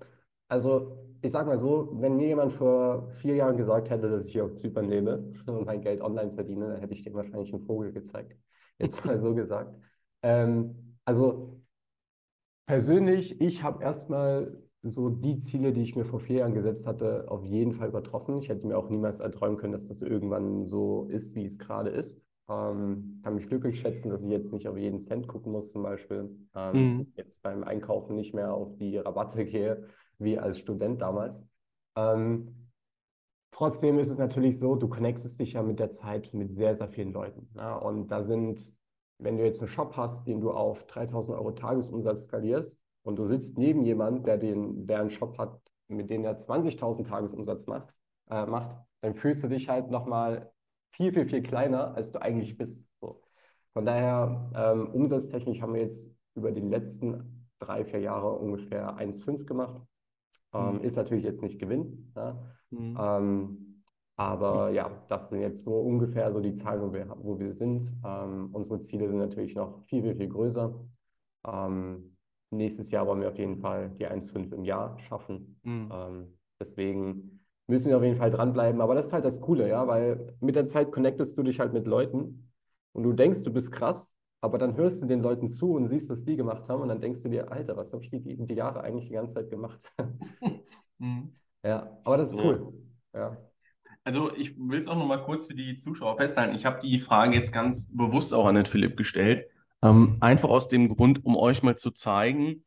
also 0.49 1.06
ich 1.22 1.30
sag 1.30 1.46
mal 1.46 1.58
so, 1.58 1.90
wenn 2.00 2.16
mir 2.16 2.28
jemand 2.28 2.52
vor 2.52 3.10
vier 3.20 3.37
Jahren 3.37 3.56
gesagt 3.56 3.90
hätte, 3.90 4.10
dass 4.10 4.26
ich 4.26 4.40
auf 4.40 4.56
Zypern 4.56 4.88
lebe 4.88 5.32
und 5.46 5.64
mein 5.64 5.80
Geld 5.80 6.00
online 6.00 6.32
verdiene, 6.32 6.68
dann 6.68 6.80
hätte 6.80 6.94
ich 6.94 7.04
dem 7.04 7.14
wahrscheinlich 7.14 7.52
einen 7.52 7.64
Vogel 7.66 7.92
gezeigt. 7.92 8.37
Jetzt 8.78 9.04
mal 9.04 9.20
so 9.20 9.34
gesagt. 9.34 9.76
Ähm, 10.22 10.89
also 11.04 11.61
persönlich, 12.66 13.40
ich 13.40 13.62
habe 13.62 13.83
erstmal 13.83 14.62
so 14.83 15.11
die 15.11 15.38
Ziele, 15.38 15.73
die 15.73 15.83
ich 15.83 15.97
mir 15.97 16.04
vor 16.04 16.21
vier 16.21 16.38
Jahren 16.38 16.54
gesetzt 16.54 16.87
hatte, 16.87 17.30
auf 17.30 17.45
jeden 17.45 17.73
Fall 17.73 17.88
übertroffen. 17.88 18.38
Ich 18.38 18.49
hätte 18.49 18.66
mir 18.66 18.78
auch 18.78 18.88
niemals 18.88 19.21
erträumen 19.21 19.59
können, 19.59 19.73
dass 19.73 19.87
das 19.87 20.02
irgendwann 20.02 20.66
so 20.66 21.07
ist, 21.11 21.35
wie 21.35 21.45
es 21.45 21.59
gerade 21.59 21.90
ist. 21.90 22.26
Ähm, 22.49 23.21
kann 23.23 23.35
mich 23.35 23.49
glücklich 23.49 23.80
schätzen, 23.80 24.11
dass 24.11 24.25
ich 24.25 24.30
jetzt 24.30 24.52
nicht 24.52 24.66
auf 24.66 24.76
jeden 24.76 24.99
Cent 24.99 25.28
gucken 25.28 25.52
muss, 25.52 25.71
zum 25.71 25.83
Beispiel. 25.83 26.30
Ähm, 26.54 26.90
mhm. 26.90 27.12
Jetzt 27.14 27.42
beim 27.42 27.62
Einkaufen 27.62 28.16
nicht 28.16 28.35
mehr 28.35 28.54
auf 28.54 28.76
die 28.76 28.97
Rabatte 28.97 29.45
gehe, 29.45 29.85
wie 30.19 30.38
als 30.38 30.59
Student 30.59 31.02
damals. 31.02 31.45
Ähm, 31.97 32.71
trotzdem 33.52 33.99
ist 33.99 34.11
es 34.11 34.19
natürlich 34.19 34.59
so, 34.59 34.75
du 34.75 34.88
connectest 34.88 35.38
dich 35.38 35.52
ja 35.52 35.62
mit 35.62 35.78
der 35.78 35.90
Zeit 35.90 36.33
mit 36.33 36.52
sehr, 36.52 36.75
sehr 36.75 36.88
vielen 36.88 37.12
Leuten. 37.12 37.49
Ja? 37.54 37.76
Und 37.76 38.09
da 38.09 38.23
sind 38.23 38.66
wenn 39.20 39.36
du 39.36 39.44
jetzt 39.44 39.60
einen 39.60 39.68
Shop 39.68 39.96
hast, 39.96 40.26
den 40.26 40.40
du 40.40 40.50
auf 40.50 40.84
3000 40.86 41.38
Euro 41.38 41.52
Tagesumsatz 41.52 42.24
skalierst 42.24 42.80
und 43.02 43.16
du 43.18 43.26
sitzt 43.26 43.58
neben 43.58 43.84
jemand, 43.84 44.26
der, 44.26 44.38
den, 44.38 44.86
der 44.86 45.00
einen 45.00 45.10
Shop 45.10 45.38
hat, 45.38 45.60
mit 45.88 46.10
dem 46.10 46.24
er 46.24 46.36
20.000 46.36 47.06
Tagesumsatz 47.06 47.66
macht, 47.66 48.00
äh, 48.30 48.46
macht, 48.46 48.76
dann 49.00 49.14
fühlst 49.14 49.42
du 49.42 49.48
dich 49.48 49.68
halt 49.68 49.90
nochmal 49.90 50.52
viel, 50.92 51.12
viel, 51.12 51.26
viel 51.26 51.42
kleiner, 51.42 51.94
als 51.94 52.12
du 52.12 52.20
eigentlich 52.20 52.56
bist. 52.56 52.88
So. 53.00 53.22
Von 53.72 53.86
daher, 53.86 54.50
ähm, 54.54 54.88
umsatztechnisch 54.92 55.60
haben 55.60 55.74
wir 55.74 55.82
jetzt 55.82 56.16
über 56.34 56.52
die 56.52 56.60
letzten 56.60 57.48
drei, 57.58 57.84
vier 57.84 58.00
Jahre 58.00 58.32
ungefähr 58.32 58.96
1,5 58.96 59.44
gemacht. 59.44 59.80
Ähm, 60.52 60.76
mhm. 60.76 60.80
Ist 60.80 60.96
natürlich 60.96 61.24
jetzt 61.24 61.42
nicht 61.42 61.58
Gewinn. 61.58 62.12
Ja? 62.16 62.42
Mhm. 62.70 62.98
Ähm, 63.00 63.69
aber 64.20 64.70
ja, 64.70 64.90
das 65.08 65.30
sind 65.30 65.40
jetzt 65.40 65.64
so 65.64 65.80
ungefähr 65.80 66.30
so 66.30 66.40
die 66.40 66.52
Zahlen, 66.52 66.82
wo 66.82 66.92
wir, 66.92 67.06
wo 67.22 67.38
wir 67.38 67.52
sind. 67.52 67.90
Ähm, 68.04 68.50
unsere 68.52 68.78
Ziele 68.80 69.08
sind 69.08 69.16
natürlich 69.16 69.54
noch 69.54 69.82
viel, 69.84 70.02
viel, 70.02 70.14
viel 70.14 70.28
größer. 70.28 70.78
Ähm, 71.48 72.18
nächstes 72.50 72.90
Jahr 72.90 73.06
wollen 73.06 73.22
wir 73.22 73.28
auf 73.28 73.38
jeden 73.38 73.56
Fall 73.56 73.88
die 73.98 74.06
1,5 74.06 74.52
im 74.52 74.64
Jahr 74.66 74.98
schaffen. 74.98 75.58
Mhm. 75.62 75.90
Ähm, 75.90 76.38
deswegen 76.60 77.40
müssen 77.66 77.88
wir 77.88 77.96
auf 77.96 78.02
jeden 78.02 78.18
Fall 78.18 78.30
dranbleiben. 78.30 78.82
Aber 78.82 78.94
das 78.94 79.06
ist 79.06 79.14
halt 79.14 79.24
das 79.24 79.40
Coole, 79.40 79.66
ja, 79.66 79.88
weil 79.88 80.36
mit 80.40 80.54
der 80.54 80.66
Zeit 80.66 80.92
connectest 80.92 81.38
du 81.38 81.42
dich 81.42 81.58
halt 81.58 81.72
mit 81.72 81.86
Leuten. 81.86 82.52
Und 82.92 83.04
du 83.04 83.14
denkst, 83.14 83.42
du 83.44 83.50
bist 83.50 83.72
krass, 83.72 84.18
aber 84.42 84.58
dann 84.58 84.76
hörst 84.76 85.00
du 85.02 85.06
den 85.06 85.22
Leuten 85.22 85.48
zu 85.48 85.72
und 85.72 85.88
siehst, 85.88 86.10
was 86.10 86.26
die 86.26 86.36
gemacht 86.36 86.68
haben 86.68 86.82
und 86.82 86.88
dann 86.88 87.00
denkst 87.00 87.22
du 87.22 87.30
dir, 87.30 87.50
Alter, 87.50 87.74
was 87.74 87.90
habe 87.94 88.02
ich 88.02 88.10
die, 88.10 88.20
die 88.20 88.54
Jahre 88.54 88.82
eigentlich 88.82 89.06
die 89.06 89.14
ganze 89.14 89.36
Zeit 89.36 89.48
gemacht? 89.48 89.80
mhm. 90.98 91.32
Ja, 91.64 91.98
aber 92.04 92.18
das 92.18 92.34
ist 92.34 92.38
cool. 92.38 92.74
Ja. 93.14 93.50
Also 94.04 94.35
ich 94.35 94.57
will 94.59 94.78
es 94.78 94.88
auch 94.88 94.97
noch 94.97 95.07
mal 95.07 95.23
kurz 95.23 95.47
für 95.47 95.54
die 95.54 95.76
Zuschauer 95.76 96.16
festhalten. 96.16 96.54
Ich 96.54 96.64
habe 96.64 96.80
die 96.80 96.99
Frage 96.99 97.35
jetzt 97.35 97.52
ganz 97.52 97.95
bewusst 97.95 98.33
auch 98.33 98.47
an 98.47 98.54
den 98.54 98.66
Philipp 98.66 98.97
gestellt. 98.97 99.47
Ähm, 99.83 100.16
einfach 100.21 100.49
aus 100.49 100.69
dem 100.69 100.88
Grund, 100.88 101.25
um 101.25 101.37
euch 101.37 101.62
mal 101.62 101.76
zu 101.76 101.90
zeigen, 101.90 102.64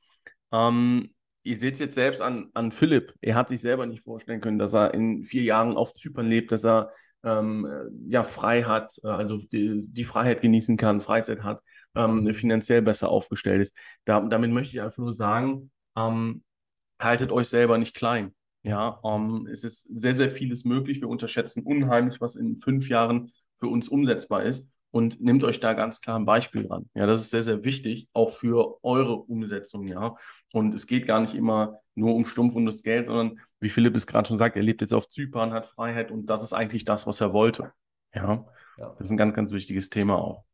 ähm, 0.52 1.14
ihr 1.44 1.56
seht 1.56 1.74
es 1.74 1.80
jetzt 1.80 1.96
selbst 1.96 2.22
an, 2.22 2.50
an 2.54 2.72
Philipp. 2.72 3.14
Er 3.22 3.36
hat 3.36 3.50
sich 3.50 3.62
selber 3.62 3.86
nicht 3.86 4.04
vorstellen 4.04 4.42
können, 4.42 4.60
dass 4.60 4.74
er 4.74 4.94
in 4.94 5.24
vier 5.24 5.44
Jahren 5.44 5.76
auf 5.76 5.94
Zypern 5.94 6.28
lebt, 6.28 6.52
dass 6.52 6.66
er 6.66 6.92
ähm, 7.24 7.68
ja 8.08 8.24
frei 8.24 8.64
hat, 8.64 8.94
äh, 9.04 9.08
also 9.08 9.38
die, 9.38 9.76
die, 9.92 10.04
Freiheit 10.04 10.42
genießen 10.42 10.78
kann, 10.78 11.02
Freizeit 11.02 11.44
hat, 11.44 11.62
ähm, 11.96 12.34
finanziell 12.34 12.82
besser 12.82 13.10
aufgestellt 13.10 13.62
ist. 13.62 13.76
Da, 14.06 14.20
damit 14.22 14.52
möchte 14.52 14.76
ich 14.76 14.82
einfach 14.82 14.98
nur 14.98 15.14
sagen, 15.14 15.72
ähm, 15.98 16.44
haltet 17.00 17.32
euch 17.32 17.48
selber 17.48 17.78
nicht 17.78 17.96
klein. 17.96 18.34
Ja, 18.64 19.00
ähm, 19.04 19.48
es 19.52 19.64
ist 19.64 19.84
sehr, 19.84 20.14
sehr 20.14 20.32
vieles 20.32 20.64
möglich. 20.64 21.02
Wir 21.02 21.10
unterschätzen 21.10 21.64
unheimlich, 21.64 22.22
was 22.22 22.36
in 22.36 22.60
fünf 22.60 22.88
Jahren 22.90 23.32
für 23.60 23.68
uns 23.68 23.90
umsetzbar 23.90 24.44
ist 24.44 24.72
und 24.92 25.20
nehmt 25.22 25.44
euch 25.44 25.60
da 25.60 25.74
ganz 25.74 26.02
klar 26.02 26.18
ein 26.18 26.26
Beispiel 26.26 26.68
dran. 26.68 26.90
Ja, 26.94 27.06
das 27.06 27.22
ist 27.22 27.32
sehr, 27.32 27.42
sehr 27.42 27.64
wichtig, 27.64 28.08
auch 28.14 28.30
für 28.30 28.78
eure 28.84 29.16
Umsetzung, 29.16 29.88
ja. 29.88 30.16
Und 30.54 30.74
es 30.76 30.88
geht 30.88 31.08
gar 31.08 31.20
nicht 31.20 31.34
immer 31.34 31.80
nur 31.96 32.16
um 32.16 32.26
stumpf 32.26 32.56
und 32.56 32.66
das 32.66 32.84
Geld, 32.84 33.08
sondern 33.08 33.40
wie 33.60 33.70
Philipp 33.70 33.96
es 33.96 34.08
gerade 34.08 34.28
schon 34.28 34.38
sagt, 34.38 34.56
er 34.56 34.64
lebt 34.64 34.82
jetzt 34.82 34.94
auf 34.94 35.08
Zypern, 35.08 35.52
hat 35.52 35.66
Freiheit 35.66 36.12
und 36.12 36.28
das 36.28 36.44
ist 36.44 36.54
eigentlich 36.54 36.86
das, 36.86 37.08
was 37.08 37.22
er 37.22 37.34
wollte. 37.34 37.72
Ja, 38.14 38.46
ja. 38.78 38.96
das 38.98 39.08
ist 39.08 39.12
ein 39.12 39.18
ganz, 39.18 39.34
ganz 39.34 39.52
wichtiges 39.52 39.90
Thema 39.90 40.18
auch. 40.18 40.46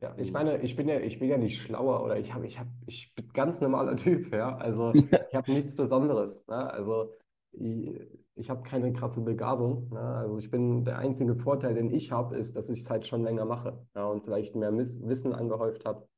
Ja, 0.00 0.14
ich 0.16 0.30
meine, 0.30 0.58
ich 0.58 0.76
bin 0.76 0.88
ja, 0.88 1.00
ich 1.00 1.18
bin 1.18 1.28
ja 1.28 1.38
nicht 1.38 1.60
schlauer 1.60 2.04
oder 2.04 2.18
ich 2.18 2.32
habe, 2.32 2.46
ich 2.46 2.58
habe, 2.58 2.70
ich 2.86 3.12
bin 3.14 3.28
ganz 3.32 3.60
normaler 3.60 3.96
Typ, 3.96 4.32
ja. 4.32 4.56
Also 4.56 4.92
ich 4.94 5.34
habe 5.34 5.50
nichts 5.50 5.74
Besonderes. 5.74 6.46
Ne? 6.46 6.70
Also 6.70 7.14
ich, 7.52 8.00
ich 8.34 8.50
habe 8.50 8.62
keine 8.62 8.92
krasse 8.92 9.20
Begabung. 9.20 9.88
Ne? 9.90 10.00
Also 10.00 10.38
ich 10.38 10.50
bin, 10.50 10.84
der 10.84 10.98
einzige 10.98 11.34
Vorteil, 11.34 11.74
den 11.74 11.90
ich 11.92 12.12
habe, 12.12 12.36
ist, 12.36 12.56
dass 12.56 12.68
ich 12.68 12.80
es 12.80 12.90
halt 12.90 13.06
schon 13.06 13.22
länger 13.22 13.44
mache 13.44 13.86
ja? 13.94 14.06
und 14.06 14.22
vielleicht 14.22 14.54
mehr 14.54 14.70
Miss 14.70 15.02
Wissen 15.06 15.32
angehäuft 15.32 15.84
habe 15.84 16.08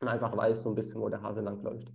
und 0.00 0.08
einfach 0.08 0.36
weiß 0.36 0.62
so 0.62 0.70
ein 0.70 0.74
bisschen, 0.74 1.00
wo 1.00 1.08
der 1.08 1.22
Hase 1.22 1.40
lang 1.40 1.62
läuft. 1.62 1.92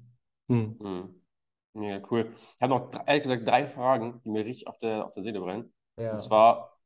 Hm. 0.49 0.77
Hm. 0.79 1.83
Ja, 1.83 2.01
cool. 2.09 2.31
Ich 2.31 2.61
habe 2.61 2.73
noch 2.73 2.91
ehrlich 3.05 3.23
gesagt 3.23 3.47
drei 3.47 3.67
Fragen, 3.67 4.21
die 4.23 4.29
mir 4.29 4.45
richtig 4.45 4.67
auf 4.67 4.77
der, 4.77 5.05
auf 5.05 5.11
der 5.11 5.23
Seele 5.23 5.39
brennen. 5.39 5.71
Ja. 5.97 6.13
Und 6.13 6.21
zwar 6.21 6.79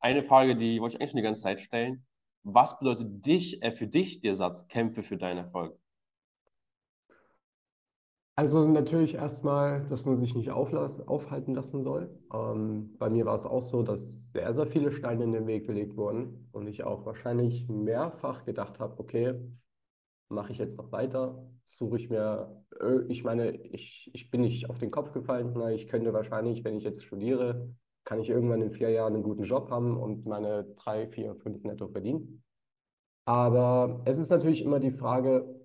eine 0.00 0.22
Frage, 0.22 0.56
die 0.56 0.80
wollte 0.80 0.94
ich 0.94 1.00
eigentlich 1.00 1.10
schon 1.10 1.18
die 1.18 1.24
ganze 1.24 1.42
Zeit 1.42 1.60
stellen. 1.60 2.06
Was 2.44 2.78
bedeutet 2.78 3.26
dich, 3.26 3.62
äh, 3.62 3.70
für 3.70 3.88
dich 3.88 4.20
der 4.20 4.36
Satz, 4.36 4.68
kämpfe 4.68 5.02
für 5.02 5.16
deinen 5.16 5.38
Erfolg? 5.38 5.76
Also 8.38 8.68
natürlich 8.68 9.16
erstmal, 9.16 9.84
dass 9.88 10.04
man 10.04 10.16
sich 10.16 10.36
nicht 10.36 10.52
aufhalten 10.52 11.56
lassen 11.56 11.82
soll. 11.82 12.08
Ähm, 12.32 12.94
bei 12.96 13.10
mir 13.10 13.26
war 13.26 13.34
es 13.34 13.44
auch 13.44 13.62
so, 13.62 13.82
dass 13.82 14.30
sehr, 14.30 14.52
sehr 14.52 14.68
viele 14.68 14.92
Steine 14.92 15.24
in 15.24 15.32
den 15.32 15.48
Weg 15.48 15.66
gelegt 15.66 15.96
wurden 15.96 16.48
und 16.52 16.68
ich 16.68 16.84
auch 16.84 17.04
wahrscheinlich 17.04 17.68
mehrfach 17.68 18.44
gedacht 18.44 18.78
habe, 18.78 18.96
okay, 19.00 19.34
mache 20.28 20.52
ich 20.52 20.58
jetzt 20.58 20.78
noch 20.78 20.92
weiter? 20.92 21.50
Suche 21.64 21.96
ich 21.96 22.10
mir, 22.10 22.64
äh, 22.80 23.00
ich 23.08 23.24
meine, 23.24 23.50
ich, 23.50 24.08
ich 24.14 24.30
bin 24.30 24.42
nicht 24.42 24.70
auf 24.70 24.78
den 24.78 24.92
Kopf 24.92 25.10
gefallen. 25.10 25.52
Na, 25.56 25.72
ich 25.72 25.88
könnte 25.88 26.12
wahrscheinlich, 26.12 26.62
wenn 26.62 26.76
ich 26.76 26.84
jetzt 26.84 27.02
studiere, 27.02 27.74
kann 28.04 28.20
ich 28.20 28.30
irgendwann 28.30 28.62
in 28.62 28.70
vier 28.70 28.90
Jahren 28.90 29.14
einen 29.14 29.24
guten 29.24 29.42
Job 29.42 29.68
haben 29.68 29.96
und 29.96 30.26
meine 30.26 30.62
drei, 30.76 31.08
vier, 31.08 31.34
fünf 31.34 31.64
netto 31.64 31.88
verdienen. 31.88 32.44
Aber 33.24 34.00
es 34.04 34.16
ist 34.16 34.30
natürlich 34.30 34.62
immer 34.62 34.78
die 34.78 34.92
Frage, 34.92 35.57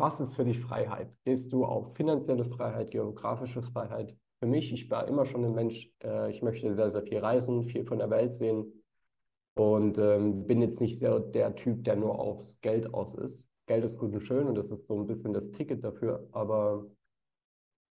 was 0.00 0.20
ist 0.20 0.34
für 0.36 0.44
dich 0.44 0.60
Freiheit? 0.60 1.16
Gehst 1.24 1.52
du 1.52 1.64
auf 1.64 1.94
finanzielle 1.96 2.44
Freiheit, 2.44 2.90
geografische 2.90 3.62
Freiheit? 3.62 4.16
Für 4.40 4.46
mich, 4.46 4.72
ich 4.72 4.90
war 4.90 5.08
immer 5.08 5.24
schon 5.24 5.44
ein 5.44 5.54
Mensch, 5.54 5.90
äh, 6.02 6.30
ich 6.30 6.42
möchte 6.42 6.72
sehr, 6.72 6.90
sehr 6.90 7.02
viel 7.02 7.18
reisen, 7.18 7.64
viel 7.64 7.84
von 7.84 7.98
der 7.98 8.10
Welt 8.10 8.34
sehen 8.34 8.84
und 9.54 9.98
ähm, 9.98 10.46
bin 10.46 10.60
jetzt 10.60 10.80
nicht 10.80 10.98
sehr 10.98 11.20
der 11.20 11.54
Typ, 11.54 11.84
der 11.84 11.96
nur 11.96 12.18
aufs 12.18 12.60
Geld 12.60 12.92
aus 12.92 13.14
ist. 13.14 13.48
Geld 13.66 13.84
ist 13.84 13.98
gut 13.98 14.12
und 14.12 14.20
schön 14.20 14.46
und 14.46 14.54
das 14.56 14.70
ist 14.70 14.86
so 14.86 14.98
ein 14.98 15.06
bisschen 15.06 15.32
das 15.32 15.50
Ticket 15.50 15.82
dafür, 15.82 16.28
aber 16.32 16.86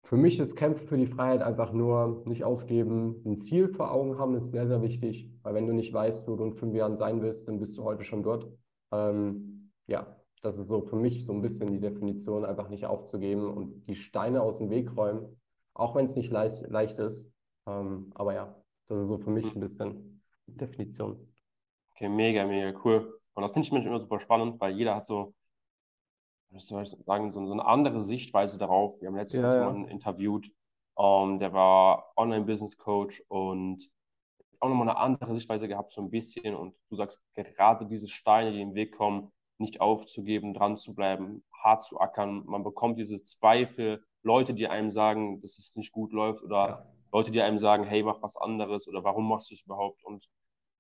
für 0.05 0.17
mich 0.17 0.39
ist 0.39 0.55
Kämpfen 0.55 0.87
für 0.87 0.99
die 0.99 1.07
Freiheit 1.07 1.43
einfach 1.43 1.73
nur 1.73 2.23
nicht 2.27 2.45
aufgeben, 2.45 3.23
ein 3.25 3.39
Ziel 3.39 3.69
vor 3.69 3.91
Augen 3.91 4.19
haben, 4.19 4.37
ist 4.37 4.51
sehr, 4.51 4.67
sehr 4.67 4.83
wichtig, 4.83 5.31
weil 5.43 5.55
wenn 5.55 5.67
du 5.67 5.73
nicht 5.73 5.93
weißt, 5.93 6.29
wo 6.29 6.37
du 6.37 6.45
in 6.45 6.55
fünf 6.55 6.75
Jahren 6.75 6.97
sein 6.97 7.23
willst, 7.23 7.49
dann 7.49 7.59
bist 7.59 7.77
du 7.79 7.85
heute 7.85 8.05
schon 8.05 8.23
dort. 8.23 8.47
Ähm, 8.93 9.73
ja, 9.87 10.15
das 10.45 10.59
ist 10.59 10.69
so 10.69 10.83
für 10.83 10.97
mich 10.97 11.25
so 11.25 11.33
ein 11.33 11.41
bisschen 11.41 11.73
die 11.73 11.81
Definition, 11.81 12.45
einfach 12.45 12.69
nicht 12.69 12.85
aufzugeben 12.85 13.51
und 13.51 13.87
die 13.87 13.97
Steine 13.97 14.43
aus 14.43 14.59
dem 14.59 14.69
Weg 14.69 14.95
räumen, 14.95 15.41
auch 15.73 15.95
wenn 15.95 16.05
es 16.05 16.17
nicht 16.17 16.31
leicht, 16.31 16.61
leicht 16.69 16.99
ist. 16.99 17.27
Ähm, 17.67 18.13
aber 18.15 18.35
ja, 18.35 18.55
das 18.87 19.03
ist 19.03 19.09
so 19.09 19.17
für 19.17 19.31
mich 19.31 19.47
ein 19.47 19.61
bisschen 19.61 20.23
Definition. 20.47 21.33
Okay, 21.93 22.11
mega, 22.11 22.47
mega 22.47 22.79
cool. 22.85 23.19
Und 23.33 23.43
das 23.43 23.53
finde 23.53 23.67
ich 23.69 23.87
immer 23.87 24.01
super 24.01 24.21
spannend, 24.21 24.61
weil 24.61 24.77
jeder 24.77 24.95
hat 24.95 25.07
so, 25.07 25.35
was 26.51 26.69
soll 26.69 26.83
ich 26.83 26.91
sagen, 26.91 27.31
so, 27.31 27.47
so 27.47 27.53
eine 27.53 27.65
andere 27.65 28.03
Sichtweise 28.03 28.59
darauf. 28.59 29.01
Wir 29.01 29.09
haben 29.09 29.17
letztens 29.17 29.55
ja, 29.55 29.61
ja. 29.61 29.67
jemanden 29.67 29.89
interviewt, 29.89 30.53
um, 30.95 31.33
ähm, 31.33 31.39
der 31.39 31.55
war 31.55 32.13
Online-Business-Coach 32.19 33.25
und 33.29 33.91
auch 34.61 34.69
nochmal 34.69 34.91
eine 34.91 34.99
andere 34.99 35.35
Sichtweise 35.35 35.69
gehabt, 35.69 35.91
so 35.91 36.03
ein 36.03 36.11
bisschen. 36.11 36.55
Und 36.55 36.77
du 36.91 36.97
sagst, 36.97 37.23
gerade 37.33 37.87
diese 37.87 38.09
Steine, 38.09 38.53
die 38.53 38.61
im 38.61 38.75
Weg 38.75 38.95
kommen, 38.95 39.33
nicht 39.65 39.81
aufzugeben, 39.81 40.55
dran 40.55 40.77
zu 40.77 40.95
bleiben, 40.95 41.43
hart 41.53 41.83
zu 41.83 41.99
ackern. 41.99 42.45
Man 42.47 42.63
bekommt 42.63 42.99
diese 42.99 43.23
Zweifel, 43.25 44.05
Leute, 44.23 44.55
die 44.55 44.69
einem 44.69 44.91
sagen, 44.91 45.41
dass 45.41 45.59
es 45.59 45.77
nicht 45.77 45.93
gut 45.93 46.13
läuft 46.13 46.43
oder 46.43 46.69
ja. 46.69 46.87
Leute, 47.13 47.31
die 47.31 47.43
einem 47.43 47.59
sagen, 47.59 47.85
hey, 47.85 48.03
mach 48.03 48.23
was 48.23 48.37
anderes 48.37 48.89
oder 48.89 49.05
warum 49.05 49.29
machst 49.29 49.51
du 49.51 49.55
es 49.55 49.63
überhaupt? 49.63 50.05
Und 50.05 50.29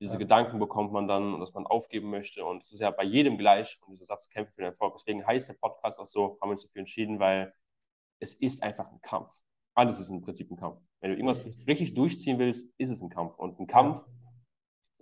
diese 0.01 0.15
ja. 0.15 0.19
Gedanken 0.19 0.59
bekommt 0.59 0.93
man 0.93 1.07
dann, 1.07 1.41
dass 1.41 1.55
man 1.55 1.67
aufgeben 1.67 2.11
möchte. 2.11 2.45
Und 2.45 2.63
es 2.63 2.73
ist 2.73 2.81
ja 2.81 2.91
bei 2.91 3.05
jedem 3.05 3.39
gleich. 3.39 3.79
Und 3.83 3.93
dieser 3.93 4.07
Satz 4.07 4.29
kämpft 4.29 4.55
für 4.55 4.63
den 4.63 4.69
Erfolg. 4.69 4.95
Deswegen 4.95 5.27
heißt 5.27 5.49
der 5.49 5.55
Podcast 5.55 6.01
auch 6.01 6.07
so, 6.07 6.39
haben 6.41 6.49
wir 6.49 6.53
uns 6.53 6.63
dafür 6.63 6.81
entschieden, 6.81 7.21
weil 7.21 7.55
es 8.19 8.35
ist 8.35 8.63
einfach 8.63 8.91
ein 8.91 9.01
Kampf. 9.01 9.33
Alles 9.75 10.01
ist 10.01 10.11
im 10.11 10.23
Prinzip 10.23 10.51
ein 10.51 10.57
Kampf. 10.57 10.85
Wenn 11.01 11.11
du 11.11 11.17
irgendwas 11.17 11.43
richtig 11.67 11.95
durchziehen 11.95 12.39
willst, 12.39 12.73
ist 12.79 12.91
es 12.91 13.03
ein 13.03 13.11
Kampf. 13.11 13.39
Und 13.39 13.59
ein 13.61 13.67
Kampf, 13.67 14.05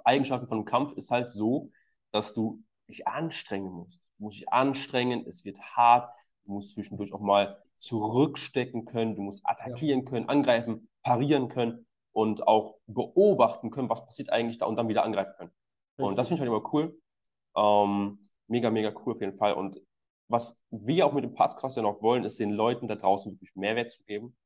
Eigenschaften 0.05 0.49
von 0.49 0.59
einem 0.59 0.65
Kampf 0.65 0.93
ist 0.95 1.11
halt 1.11 1.31
so, 1.31 1.71
dass 2.11 2.35
du 2.35 2.63
dich 2.89 3.07
anstrengen 3.07 3.73
musst. 3.73 4.01
Du 4.19 4.25
musst 4.25 4.37
dich 4.37 4.53
anstrengen, 4.53 5.27
es 5.27 5.45
wird 5.45 5.61
hart, 5.61 6.09
du 6.45 6.53
musst 6.53 6.75
zwischendurch 6.75 7.13
auch 7.13 7.21
mal 7.21 7.63
zurückstecken 7.77 8.85
können, 8.85 9.17
du 9.17 9.23
musst 9.23 9.43
attackieren 9.45 10.05
können, 10.05 10.29
angreifen, 10.29 10.89
parieren 11.03 11.49
können 11.49 11.87
und 12.13 12.47
auch 12.47 12.77
beobachten 12.87 13.71
können, 13.71 13.91
was 13.91 14.05
passiert 14.05 14.31
eigentlich 14.31 14.59
da 14.59 14.67
und 14.67 14.77
dann 14.77 14.89
wieder 14.89 15.05
angreifen 15.05 15.35
können. 15.37 15.51
Richtig. 15.51 16.07
Und 16.07 16.17
das 16.17 16.29
finde 16.29 16.45
ich 16.45 16.51
halt 16.51 16.63
immer 16.63 16.73
cool. 16.73 17.01
Ähm, 17.57 18.29
mega, 18.47 18.71
mega 18.71 18.93
cool 19.05 19.13
auf 19.13 19.21
jeden 19.21 19.35
Fall. 19.35 19.55
Und 19.55 19.81
was 20.29 20.59
wir 20.71 21.07
auch 21.07 21.13
mit 21.13 21.25
dem 21.25 21.35
Podcast 21.35 21.77
ja 21.77 21.83
noch 21.83 22.03
wollen, 22.03 22.25
ist 22.25 22.39
den 22.39 22.51
Leuten 22.51 22.89
da 22.89 22.95
draußen 22.95 23.33
wirklich 23.33 23.55
Mehrwert 23.55 23.93
zu 23.93 24.03
geben. 24.05 24.37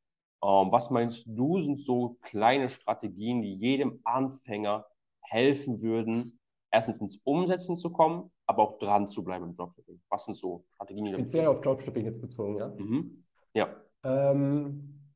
Ähm, 0.43 0.73
was 0.73 0.91
meinst 0.91 1.27
du, 1.29 1.61
sind 1.61 1.79
so 1.79 2.19
kleine 2.23 2.71
Strategien, 2.71 3.43
die 3.43 3.55
jedem 3.55 4.01
Anfänger 4.05 4.87
helfen 5.21 5.83
würden, 5.83 6.39
erstens 6.77 7.01
ins 7.01 7.17
Umsetzen 7.25 7.75
zu 7.75 7.91
kommen, 7.91 8.31
aber 8.47 8.63
auch 8.63 8.79
dran 8.79 9.09
zu 9.09 9.25
bleiben 9.25 9.47
im 9.47 9.55
Dropshipping? 9.55 9.99
Was 10.11 10.27
sind 10.27 10.35
so 10.35 10.67
Strategien? 10.75 11.15
Speziell 11.15 11.47
auf 11.47 11.63
Dropshipping 11.63 12.05
jetzt 12.05 12.21
bezogen, 12.21 12.59
ja? 12.59 12.69
Mhm. 12.69 13.25
Ja. 13.55 13.75
Ähm, 14.05 15.15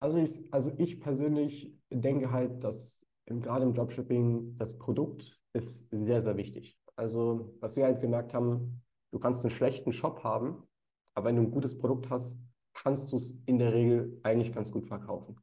also, 0.00 0.18
ich, 0.18 0.52
also 0.52 0.72
ich 0.78 1.00
persönlich 1.00 1.76
denke 1.90 2.30
halt, 2.30 2.62
dass 2.62 3.04
im, 3.26 3.42
gerade 3.42 3.64
im 3.64 3.74
Dropshipping 3.74 4.56
das 4.58 4.78
Produkt 4.78 5.40
ist 5.52 5.88
sehr, 5.90 6.22
sehr 6.22 6.36
wichtig. 6.36 6.78
Also 6.94 7.52
was 7.60 7.76
wir 7.76 7.84
halt 7.84 8.00
gemerkt 8.00 8.32
haben, 8.32 8.82
du 9.10 9.18
kannst 9.18 9.42
einen 9.42 9.50
schlechten 9.50 9.92
Shop 9.92 10.22
haben, 10.22 10.62
aber 11.14 11.26
wenn 11.26 11.36
du 11.36 11.42
ein 11.42 11.50
gutes 11.50 11.76
Produkt 11.76 12.10
hast, 12.10 12.38
kannst 12.74 13.10
du 13.10 13.16
es 13.16 13.34
in 13.46 13.58
der 13.58 13.72
Regel 13.72 14.20
eigentlich 14.22 14.52
ganz 14.52 14.70
gut 14.70 14.86
verkaufen. 14.86 15.36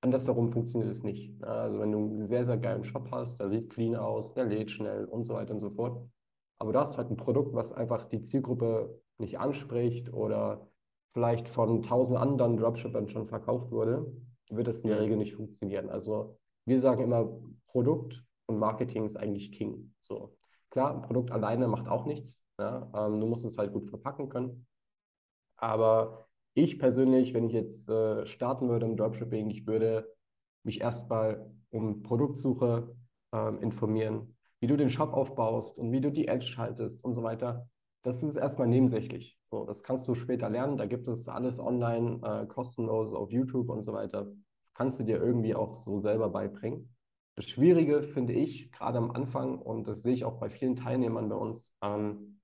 Andersherum 0.00 0.52
funktioniert 0.52 0.90
es 0.90 1.02
nicht. 1.02 1.42
Also 1.42 1.80
wenn 1.80 1.90
du 1.90 1.98
einen 1.98 2.24
sehr, 2.24 2.44
sehr 2.44 2.56
geilen 2.56 2.84
Shop 2.84 3.08
hast, 3.10 3.40
der 3.40 3.50
sieht 3.50 3.70
clean 3.70 3.96
aus, 3.96 4.32
der 4.34 4.44
lädt 4.44 4.70
schnell 4.70 5.04
und 5.04 5.24
so 5.24 5.34
weiter 5.34 5.52
und 5.52 5.60
so 5.60 5.70
fort. 5.70 6.08
Aber 6.58 6.72
du 6.72 6.78
hast 6.78 6.96
halt 6.98 7.10
ein 7.10 7.16
Produkt, 7.16 7.54
was 7.54 7.72
einfach 7.72 8.04
die 8.04 8.22
Zielgruppe 8.22 9.00
nicht 9.18 9.38
anspricht 9.38 10.12
oder 10.12 10.68
vielleicht 11.12 11.48
von 11.48 11.82
tausend 11.82 12.18
anderen 12.18 12.56
Dropshippern 12.56 13.08
schon 13.08 13.26
verkauft 13.26 13.70
wurde, 13.72 14.12
wird 14.50 14.68
das 14.68 14.80
in 14.80 14.90
der 14.90 15.00
Regel 15.00 15.16
nicht 15.16 15.34
funktionieren. 15.34 15.90
Also 15.90 16.38
wir 16.64 16.80
sagen 16.80 17.02
immer, 17.02 17.40
Produkt 17.66 18.24
und 18.46 18.58
Marketing 18.58 19.04
ist 19.04 19.16
eigentlich 19.16 19.52
King. 19.52 19.94
So. 20.00 20.36
Klar, 20.70 20.94
ein 20.94 21.02
Produkt 21.02 21.32
alleine 21.32 21.66
macht 21.66 21.88
auch 21.88 22.06
nichts. 22.06 22.44
Ja? 22.58 22.90
Ähm, 22.94 23.20
du 23.20 23.26
musst 23.26 23.44
es 23.44 23.56
halt 23.56 23.72
gut 23.72 23.88
verpacken 23.88 24.28
können. 24.28 24.66
Aber 25.56 26.27
ich 26.58 26.78
persönlich, 26.78 27.34
wenn 27.34 27.46
ich 27.46 27.52
jetzt 27.52 27.88
äh, 27.88 28.26
starten 28.26 28.68
würde 28.68 28.86
im 28.86 28.96
Dropshipping, 28.96 29.50
ich 29.50 29.66
würde 29.66 30.08
mich 30.64 30.80
erstmal 30.80 31.50
um 31.70 32.02
Produktsuche 32.02 32.94
ähm, 33.32 33.60
informieren. 33.60 34.34
wie 34.60 34.66
du 34.66 34.76
den 34.76 34.90
Shop 34.90 35.12
aufbaust 35.12 35.78
und 35.78 35.92
wie 35.92 36.00
du 36.00 36.10
die 36.10 36.28
Ads 36.28 36.46
schaltest 36.46 37.04
und 37.04 37.12
so 37.12 37.22
weiter, 37.22 37.68
das 38.02 38.22
ist 38.22 38.36
erstmal 38.36 38.66
nebensächlich. 38.66 39.38
So, 39.44 39.64
das 39.64 39.82
kannst 39.82 40.08
du 40.08 40.14
später 40.14 40.50
lernen. 40.50 40.76
Da 40.76 40.86
gibt 40.86 41.08
es 41.08 41.28
alles 41.28 41.58
online, 41.58 42.20
äh, 42.24 42.46
kostenlos 42.46 43.12
auf 43.12 43.30
YouTube 43.30 43.68
und 43.68 43.82
so 43.82 43.92
weiter. 43.92 44.24
Das 44.24 44.74
kannst 44.74 44.98
du 44.98 45.04
dir 45.04 45.22
irgendwie 45.22 45.54
auch 45.54 45.74
so 45.74 46.00
selber 46.00 46.28
beibringen. 46.30 46.94
Das 47.36 47.46
Schwierige 47.46 48.02
finde 48.02 48.32
ich, 48.32 48.72
gerade 48.72 48.98
am 48.98 49.10
Anfang, 49.12 49.58
und 49.58 49.86
das 49.86 50.02
sehe 50.02 50.14
ich 50.14 50.24
auch 50.24 50.40
bei 50.40 50.50
vielen 50.50 50.74
Teilnehmern 50.74 51.28
bei 51.28 51.36
uns, 51.36 51.76
ähm, 51.82 52.37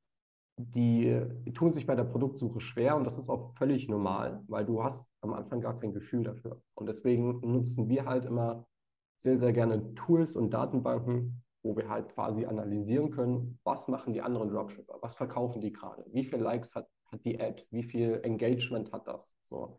die, 0.56 1.20
tun 1.54 1.70
sich 1.70 1.86
bei 1.86 1.96
der 1.96 2.04
Produktsuche 2.04 2.60
schwer 2.60 2.96
und 2.96 3.04
das 3.04 3.18
ist 3.18 3.28
auch 3.28 3.54
völlig 3.56 3.88
normal, 3.88 4.42
weil 4.46 4.64
du 4.64 4.84
hast 4.84 5.10
am 5.20 5.32
Anfang 5.32 5.60
gar 5.60 5.78
kein 5.78 5.92
Gefühl 5.92 6.22
dafür. 6.22 6.60
Und 6.74 6.86
deswegen 6.86 7.40
nutzen 7.40 7.88
wir 7.88 8.06
halt 8.06 8.24
immer 8.24 8.66
sehr, 9.16 9.36
sehr 9.36 9.52
gerne 9.52 9.94
Tools 9.94 10.36
und 10.36 10.50
Datenbanken, 10.50 11.42
wo 11.62 11.76
wir 11.76 11.88
halt 11.88 12.08
quasi 12.10 12.44
analysieren 12.44 13.10
können, 13.10 13.58
was 13.64 13.88
machen 13.88 14.12
die 14.12 14.22
anderen 14.22 14.50
Dropshipper, 14.50 14.98
was 15.00 15.16
verkaufen 15.16 15.60
die 15.60 15.72
gerade, 15.72 16.04
wie 16.12 16.24
viele 16.24 16.42
Likes 16.42 16.74
hat, 16.74 16.88
hat 17.10 17.24
die 17.24 17.40
Ad, 17.40 17.64
wie 17.70 17.82
viel 17.82 18.20
Engagement 18.22 18.92
hat 18.92 19.06
das. 19.08 19.36
So. 19.42 19.78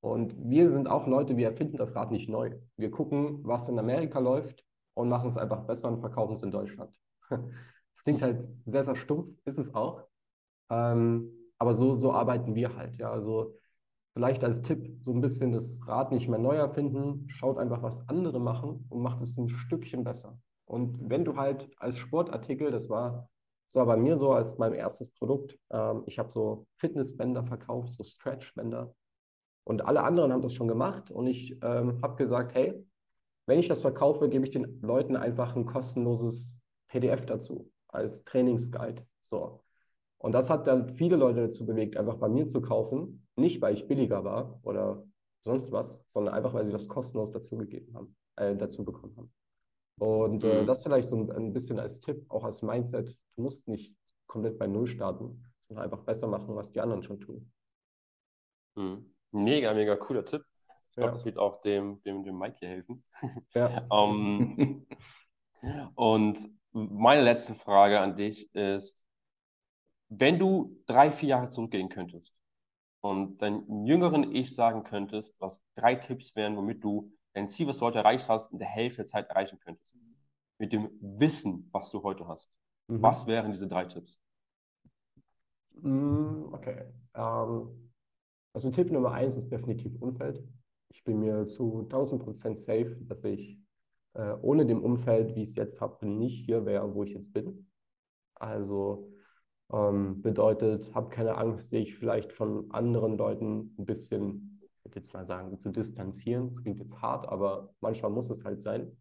Und 0.00 0.34
wir 0.36 0.68
sind 0.70 0.88
auch 0.88 1.06
Leute, 1.06 1.36
wir 1.36 1.48
erfinden 1.48 1.76
das 1.76 1.94
Rad 1.94 2.10
nicht 2.10 2.28
neu. 2.28 2.52
Wir 2.76 2.90
gucken, 2.90 3.40
was 3.44 3.68
in 3.68 3.78
Amerika 3.78 4.18
läuft 4.18 4.64
und 4.94 5.08
machen 5.08 5.28
es 5.28 5.36
einfach 5.36 5.66
besser 5.66 5.88
und 5.88 6.00
verkaufen 6.00 6.34
es 6.34 6.42
in 6.42 6.50
Deutschland. 6.50 6.94
Das 7.92 8.04
klingt 8.04 8.22
halt 8.22 8.48
sehr, 8.66 8.84
sehr 8.84 8.94
stumpf, 8.94 9.36
ist 9.44 9.58
es 9.58 9.74
auch. 9.74 10.04
Ähm, 10.70 11.30
aber 11.58 11.74
so, 11.74 11.94
so 11.94 12.12
arbeiten 12.12 12.54
wir 12.54 12.76
halt. 12.76 12.96
Ja, 12.96 13.10
also 13.10 13.54
vielleicht 14.14 14.42
als 14.44 14.62
Tipp 14.62 14.98
so 15.02 15.12
ein 15.12 15.20
bisschen 15.20 15.52
das 15.52 15.80
Rad 15.86 16.12
nicht 16.12 16.28
mehr 16.28 16.38
neu 16.38 16.56
erfinden. 16.56 17.26
Schaut 17.28 17.58
einfach, 17.58 17.82
was 17.82 18.08
andere 18.08 18.40
machen 18.40 18.86
und 18.88 19.02
macht 19.02 19.22
es 19.22 19.36
ein 19.36 19.48
Stückchen 19.48 20.04
besser. 20.04 20.38
Und 20.64 21.10
wenn 21.10 21.24
du 21.24 21.36
halt 21.36 21.70
als 21.78 21.98
Sportartikel, 21.98 22.70
das 22.70 22.88
war, 22.88 23.28
war 23.74 23.86
bei 23.86 23.96
mir 23.96 24.16
so 24.16 24.32
als 24.32 24.58
mein 24.58 24.72
erstes 24.72 25.10
Produkt, 25.10 25.58
ähm, 25.70 26.04
ich 26.06 26.18
habe 26.18 26.30
so 26.30 26.66
Fitnessbänder 26.78 27.44
verkauft, 27.44 27.92
so 27.92 28.04
Stretchbänder. 28.04 28.94
Und 29.64 29.84
alle 29.84 30.02
anderen 30.02 30.32
haben 30.32 30.42
das 30.42 30.54
schon 30.54 30.68
gemacht 30.68 31.10
und 31.10 31.26
ich 31.26 31.58
ähm, 31.62 32.00
habe 32.02 32.16
gesagt, 32.16 32.54
hey, 32.54 32.84
wenn 33.46 33.58
ich 33.58 33.68
das 33.68 33.82
verkaufe, 33.82 34.28
gebe 34.28 34.44
ich 34.44 34.52
den 34.52 34.80
Leuten 34.80 35.16
einfach 35.16 35.56
ein 35.56 35.66
kostenloses 35.66 36.56
PDF 36.88 37.26
dazu 37.26 37.70
als 37.88 38.24
Trainingsguide. 38.24 39.04
So. 39.22 39.62
Und 40.22 40.32
das 40.32 40.50
hat 40.50 40.66
dann 40.66 40.96
viele 40.96 41.16
Leute 41.16 41.40
dazu 41.40 41.64
bewegt, 41.64 41.96
einfach 41.96 42.16
bei 42.16 42.28
mir 42.28 42.46
zu 42.46 42.60
kaufen. 42.60 43.26
Nicht, 43.36 43.62
weil 43.62 43.74
ich 43.74 43.88
billiger 43.88 44.22
war 44.22 44.60
oder 44.64 45.02
sonst 45.40 45.72
was, 45.72 46.04
sondern 46.10 46.34
einfach, 46.34 46.52
weil 46.52 46.66
sie 46.66 46.72
das 46.72 46.88
kostenlos 46.88 47.32
dazu 47.32 47.56
gegeben 47.56 47.94
haben, 47.94 48.16
äh, 48.36 48.54
dazu 48.54 48.84
bekommen 48.84 49.16
haben. 49.16 49.32
Und 49.98 50.44
äh, 50.44 50.60
mhm. 50.60 50.66
das 50.66 50.82
vielleicht 50.82 51.08
so 51.08 51.16
ein, 51.16 51.32
ein, 51.32 51.52
bisschen 51.54 51.78
als 51.78 52.00
Tipp, 52.00 52.22
auch 52.28 52.44
als 52.44 52.60
Mindset. 52.60 53.16
Du 53.36 53.42
musst 53.42 53.66
nicht 53.66 53.96
komplett 54.26 54.58
bei 54.58 54.66
Null 54.66 54.86
starten, 54.86 55.42
sondern 55.60 55.84
einfach 55.86 56.04
besser 56.04 56.26
machen, 56.26 56.54
was 56.54 56.70
die 56.70 56.82
anderen 56.82 57.02
schon 57.02 57.20
tun. 57.20 57.50
Mhm. 58.74 59.14
Mega, 59.32 59.72
mega 59.72 59.96
cooler 59.96 60.26
Tipp. 60.26 60.44
Ich 60.90 60.96
glaube, 60.96 61.08
ja. 61.08 61.12
das 61.12 61.24
wird 61.24 61.38
auch 61.38 61.62
dem, 61.62 62.02
dem, 62.02 62.24
dem 62.24 62.38
Mike 62.38 62.56
hier 62.58 62.68
helfen. 62.68 63.02
Ja. 63.54 63.86
um, 63.88 64.54
ähm, 65.62 65.92
und 65.94 66.46
meine 66.72 67.22
letzte 67.22 67.54
Frage 67.54 68.00
an 68.00 68.16
dich 68.16 68.54
ist, 68.54 69.06
wenn 70.10 70.38
du 70.38 70.76
drei, 70.86 71.10
vier 71.10 71.30
Jahre 71.30 71.48
zurückgehen 71.48 71.88
könntest 71.88 72.36
und 73.00 73.38
deinem 73.40 73.86
jüngeren 73.86 74.34
Ich 74.34 74.54
sagen 74.54 74.82
könntest, 74.82 75.40
was 75.40 75.62
drei 75.76 75.94
Tipps 75.94 76.36
wären, 76.36 76.56
womit 76.56 76.84
du 76.84 77.12
dein 77.32 77.48
Ziel, 77.48 77.68
was 77.68 77.78
du 77.78 77.86
heute 77.86 77.98
erreicht 77.98 78.28
hast, 78.28 78.52
in 78.52 78.58
der 78.58 78.68
Hälfte 78.68 78.98
der 78.98 79.06
Zeit 79.06 79.28
erreichen 79.28 79.58
könntest, 79.60 79.96
mit 80.58 80.72
dem 80.72 80.90
Wissen, 81.00 81.68
was 81.72 81.90
du 81.90 82.02
heute 82.02 82.26
hast, 82.26 82.52
mhm. 82.88 83.00
was 83.00 83.26
wären 83.26 83.52
diese 83.52 83.68
drei 83.68 83.84
Tipps? 83.84 84.20
Mm, 85.74 86.52
okay. 86.52 86.84
Ähm, 87.14 87.92
also 88.52 88.70
Tipp 88.70 88.90
Nummer 88.90 89.12
eins 89.12 89.36
ist 89.36 89.50
definitiv 89.50 89.94
Umfeld. 90.02 90.42
Ich 90.88 91.04
bin 91.04 91.20
mir 91.20 91.46
zu 91.46 91.82
1000 91.82 92.22
Prozent 92.22 92.58
safe, 92.58 92.96
dass 93.02 93.22
ich 93.22 93.60
äh, 94.14 94.34
ohne 94.42 94.66
dem 94.66 94.82
Umfeld, 94.82 95.36
wie 95.36 95.42
ich 95.42 95.50
es 95.50 95.54
jetzt 95.54 95.80
habe, 95.80 96.04
nicht 96.04 96.44
hier 96.44 96.66
wäre, 96.66 96.92
wo 96.94 97.04
ich 97.04 97.12
jetzt 97.12 97.32
bin. 97.32 97.70
Also 98.34 99.08
ähm, 99.72 100.22
bedeutet, 100.22 100.94
habe 100.94 101.10
keine 101.10 101.36
Angst, 101.36 101.72
dich 101.72 101.96
vielleicht 101.96 102.32
von 102.32 102.70
anderen 102.70 103.16
Leuten 103.16 103.74
ein 103.78 103.86
bisschen, 103.86 104.60
ich 104.62 104.84
würde 104.84 104.98
jetzt 105.00 105.14
mal 105.14 105.24
sagen, 105.24 105.58
zu 105.58 105.70
distanzieren. 105.70 106.48
Das 106.48 106.62
klingt 106.62 106.78
jetzt 106.78 107.00
hart, 107.00 107.28
aber 107.28 107.70
manchmal 107.80 108.10
muss 108.10 108.30
es 108.30 108.44
halt 108.44 108.60
sein. 108.60 108.96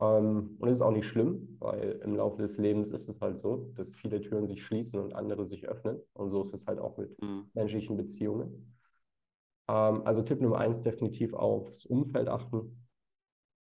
Ähm, 0.00 0.56
und 0.58 0.68
es 0.68 0.76
ist 0.76 0.82
auch 0.82 0.92
nicht 0.92 1.06
schlimm, 1.06 1.56
weil 1.58 2.00
im 2.04 2.14
Laufe 2.14 2.40
des 2.40 2.58
Lebens 2.58 2.90
ist 2.90 3.08
es 3.08 3.20
halt 3.20 3.38
so, 3.40 3.72
dass 3.74 3.94
viele 3.94 4.20
Türen 4.20 4.48
sich 4.48 4.62
schließen 4.64 5.00
und 5.00 5.14
andere 5.14 5.44
sich 5.44 5.68
öffnen. 5.68 6.00
Und 6.12 6.30
so 6.30 6.42
ist 6.42 6.54
es 6.54 6.66
halt 6.66 6.78
auch 6.78 6.96
mit 6.96 7.20
mhm. 7.20 7.50
menschlichen 7.54 7.96
Beziehungen. 7.96 8.76
Ähm, 9.68 10.02
also 10.04 10.22
Tipp 10.22 10.40
Nummer 10.40 10.58
eins, 10.58 10.82
definitiv 10.82 11.34
aufs 11.34 11.84
Umfeld 11.86 12.28
achten. 12.28 12.87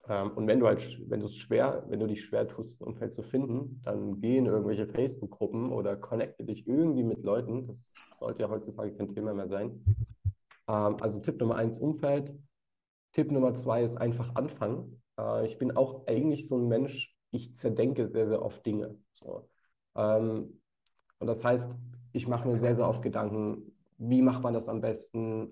Ähm, 0.10 0.32
und 0.32 0.48
wenn 0.48 0.60
du 0.60 0.68
halt, 0.68 1.00
wenn 1.08 1.20
du 1.20 1.28
es 1.28 1.38
schwer, 1.38 1.86
wenn 1.88 2.00
du 2.00 2.08
dich 2.08 2.26
schwer 2.26 2.48
tust, 2.48 2.82
ein 2.82 2.88
Umfeld 2.88 3.14
zu 3.14 3.22
finden, 3.22 3.80
dann 3.84 4.20
geh 4.20 4.38
in 4.38 4.48
irgendwelche 4.48 4.88
Facebook-Gruppen 4.88 5.72
oder 5.72 5.96
connecte 5.96 6.44
dich 6.44 6.68
irgendwie 6.68 7.04
mit 7.04 7.24
Leuten. 7.24 7.68
Das 7.68 7.78
sollte 8.20 8.42
ja 8.42 8.50
heutzutage 8.50 8.94
kein 8.96 9.08
Thema 9.08 9.34
mehr 9.34 9.48
sein. 9.48 9.86
Ähm, 10.68 10.98
also 11.00 11.20
Tipp 11.20 11.40
Nummer 11.40 11.56
eins, 11.56 11.78
Umfeld. 11.78 12.34
Tipp 13.14 13.32
Nummer 13.32 13.54
zwei 13.54 13.84
ist 13.84 13.98
einfach 13.98 14.36
anfangen. 14.36 15.02
Äh, 15.20 15.46
ich 15.46 15.60
bin 15.60 15.78
auch 15.78 16.08
eigentlich 16.08 16.48
so 16.48 16.58
ein 16.58 16.68
Mensch, 16.68 17.16
ich 17.32 17.56
zerdenke 17.56 18.08
sehr, 18.10 18.28
sehr 18.28 18.42
oft 18.42 18.66
Dinge. 18.66 18.98
So. 19.14 19.48
Ähm, 19.96 20.60
und 21.20 21.28
das 21.28 21.44
heißt, 21.44 21.78
ich 22.14 22.28
mache 22.28 22.48
mir 22.48 22.58
sehr, 22.58 22.76
sehr 22.76 22.88
oft 22.88 23.04
Gedanken, 23.04 23.76
wie 24.00 24.22
macht 24.22 24.42
man 24.42 24.54
das 24.54 24.70
am 24.70 24.82
besten? 24.82 25.52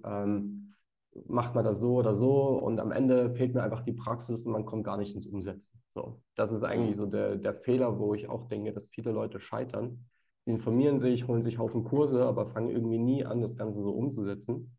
Macht 1.25 1.56
man 1.56 1.65
das 1.65 1.80
so 1.80 1.95
oder 1.95 2.13
so? 2.15 2.58
Und 2.60 2.80
am 2.80 2.91
Ende 2.91 3.32
fehlt 3.32 3.53
mir 3.53 3.63
einfach 3.63 3.82
die 3.82 3.93
Praxis 3.93 4.45
und 4.45 4.51
man 4.51 4.65
kommt 4.65 4.84
gar 4.84 4.97
nicht 4.97 5.15
ins 5.15 5.27
Umsetzen. 5.27 5.82
So, 5.88 6.21
das 6.36 6.51
ist 6.51 6.63
eigentlich 6.63 6.95
so 6.95 7.06
der, 7.06 7.36
der 7.36 7.53
Fehler, 7.53 7.99
wo 7.99 8.13
ich 8.13 8.30
auch 8.30 8.47
denke, 8.47 8.73
dass 8.73 8.89
viele 8.89 9.12
Leute 9.12 9.39
scheitern. 9.39 10.06
Die 10.45 10.51
informieren 10.51 10.99
sich, 10.99 11.27
holen 11.27 11.41
sich 11.41 11.58
Haufen 11.58 11.84
Kurse, 11.84 12.25
aber 12.25 12.47
fangen 12.47 12.69
irgendwie 12.69 12.99
nie 12.99 13.25
an, 13.25 13.41
das 13.41 13.58
Ganze 13.58 13.82
so 13.82 13.91
umzusetzen. 13.91 14.77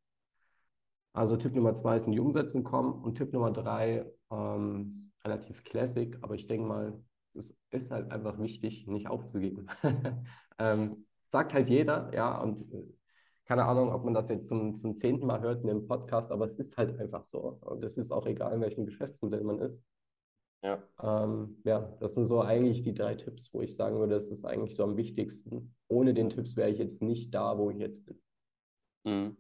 Also 1.12 1.37
Tipp 1.37 1.55
Nummer 1.55 1.74
zwei 1.74 1.96
ist 1.96 2.07
in 2.07 2.12
die 2.12 2.20
Umsetzung 2.20 2.62
kommen 2.62 3.03
und 3.03 3.16
Tipp 3.16 3.33
Nummer 3.33 3.51
drei, 3.51 4.07
ähm, 4.31 4.92
relativ 5.24 5.64
classic, 5.64 6.16
aber 6.22 6.35
ich 6.35 6.46
denke 6.46 6.68
mal, 6.68 7.01
es 7.35 7.57
ist 7.70 7.90
halt 7.90 8.11
einfach 8.12 8.38
wichtig, 8.38 8.87
nicht 8.87 9.09
aufzugeben. 9.09 9.66
ähm, 10.59 11.07
sagt 11.31 11.55
halt 11.55 11.68
jeder, 11.68 12.12
ja, 12.14 12.40
und 12.40 12.61
äh, 12.72 12.85
keine 13.48 13.64
Ahnung, 13.64 13.90
ob 13.94 14.04
man 14.04 14.12
das 14.12 14.28
jetzt 14.28 14.46
zum, 14.46 14.74
zum 14.74 14.94
zehnten 14.94 15.26
Mal 15.26 15.40
hört 15.40 15.62
in 15.62 15.68
dem 15.68 15.87
Podcast, 15.87 16.30
aber 16.30 16.44
es 16.44 16.56
ist 16.56 16.76
halt 16.76 17.00
einfach 17.00 17.24
so. 17.24 17.58
Und 17.62 17.82
es 17.82 17.96
ist 17.96 18.12
auch 18.12 18.26
egal, 18.26 18.52
in 18.52 18.61
welchem 18.61 18.84
Geschäftsmodell 18.84 19.42
man 19.42 19.58
ist. 19.58 19.82
Ja. 20.62 20.82
Ähm, 21.02 21.56
ja, 21.64 21.80
das 21.98 22.14
sind 22.14 22.26
so 22.26 22.42
eigentlich 22.42 22.82
die 22.82 22.92
drei 22.92 23.14
Tipps, 23.14 23.48
wo 23.54 23.62
ich 23.62 23.74
sagen 23.74 23.98
würde, 23.98 24.16
das 24.16 24.30
ist 24.30 24.44
eigentlich 24.44 24.76
so 24.76 24.84
am 24.84 24.98
wichtigsten. 24.98 25.74
Ohne 25.88 26.12
den 26.12 26.28
Tipps 26.28 26.56
wäre 26.56 26.68
ich 26.68 26.78
jetzt 26.78 27.00
nicht 27.00 27.34
da, 27.34 27.56
wo 27.56 27.70
ich 27.70 27.78
jetzt 27.78 28.04
bin. 28.04 28.20
Mhm. 29.04 29.37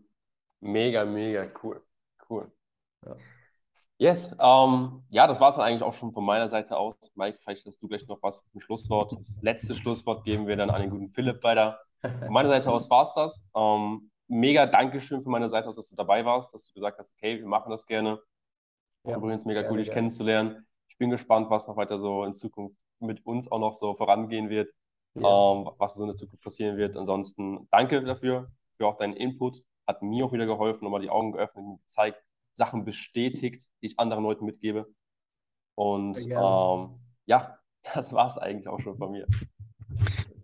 Mega, 0.60 1.04
mega 1.04 1.46
cool. 1.62 1.82
Cool. 2.30 2.50
Ja. 3.04 3.14
Yes, 3.98 4.34
ähm, 4.40 5.02
ja, 5.10 5.26
das 5.26 5.38
war 5.38 5.50
es 5.50 5.56
dann 5.56 5.66
eigentlich 5.66 5.82
auch 5.82 5.92
schon 5.92 6.12
von 6.12 6.24
meiner 6.24 6.48
Seite 6.48 6.78
aus. 6.78 6.94
Mike, 7.14 7.36
vielleicht 7.36 7.66
hast 7.66 7.82
du 7.82 7.88
gleich 7.88 8.06
noch 8.06 8.22
was 8.22 8.48
zum 8.48 8.60
Schlusswort. 8.60 9.12
Das 9.12 9.38
letzte 9.42 9.74
Schlusswort 9.74 10.24
geben 10.24 10.46
wir 10.46 10.56
dann 10.56 10.70
an 10.70 10.80
den 10.80 10.90
guten 10.90 11.10
Philipp 11.10 11.42
weiter. 11.42 11.78
Von 12.00 12.32
meiner 12.32 12.48
Seite 12.48 12.70
aus 12.70 12.88
war 12.90 13.02
es 13.02 13.14
das. 13.14 13.44
Ähm, 13.56 14.10
mega 14.28 14.66
Dankeschön 14.66 15.20
von 15.20 15.32
meiner 15.32 15.48
Seite 15.48 15.68
aus, 15.68 15.76
dass 15.76 15.88
du 15.88 15.96
dabei 15.96 16.24
warst, 16.24 16.54
dass 16.54 16.66
du 16.66 16.74
gesagt 16.74 16.98
hast, 16.98 17.14
okay, 17.16 17.38
wir 17.38 17.46
machen 17.46 17.70
das 17.70 17.86
gerne. 17.86 18.20
Ja, 19.04 19.16
Übrigens 19.16 19.44
mega 19.44 19.68
cool, 19.70 19.78
dich 19.78 19.90
kennenzulernen. 19.90 20.66
Ich 20.88 20.98
bin 20.98 21.10
gespannt, 21.10 21.50
was 21.50 21.66
noch 21.66 21.76
weiter 21.76 21.98
so 21.98 22.24
in 22.24 22.34
Zukunft 22.34 22.76
mit 23.00 23.24
uns 23.24 23.50
auch 23.50 23.58
noch 23.58 23.72
so 23.72 23.94
vorangehen 23.94 24.48
wird, 24.48 24.68
yes. 25.14 25.24
ähm, 25.24 25.70
was 25.78 25.94
so 25.94 26.02
in 26.02 26.08
der 26.08 26.16
Zukunft 26.16 26.42
passieren 26.42 26.76
wird. 26.76 26.96
Ansonsten 26.96 27.68
danke 27.70 28.02
dafür, 28.02 28.50
für 28.76 28.86
auch 28.86 28.96
deinen 28.96 29.14
Input 29.14 29.62
hat 29.86 30.02
mir 30.02 30.26
auch 30.26 30.32
wieder 30.32 30.46
geholfen, 30.46 30.84
nochmal 30.84 31.00
die 31.00 31.10
Augen 31.10 31.32
geöffnet, 31.32 31.64
mir 31.64 31.78
gezeigt, 31.78 32.22
Sachen 32.52 32.84
bestätigt, 32.84 33.70
die 33.80 33.86
ich 33.86 33.98
anderen 33.98 34.24
Leuten 34.24 34.44
mitgebe. 34.44 34.86
Und 35.74 36.18
ähm, 36.26 37.00
ja, 37.26 37.58
das 37.94 38.12
war 38.12 38.26
es 38.26 38.36
eigentlich 38.36 38.68
auch 38.68 38.80
schon 38.80 38.98
bei 38.98 39.08
mir. 39.08 39.26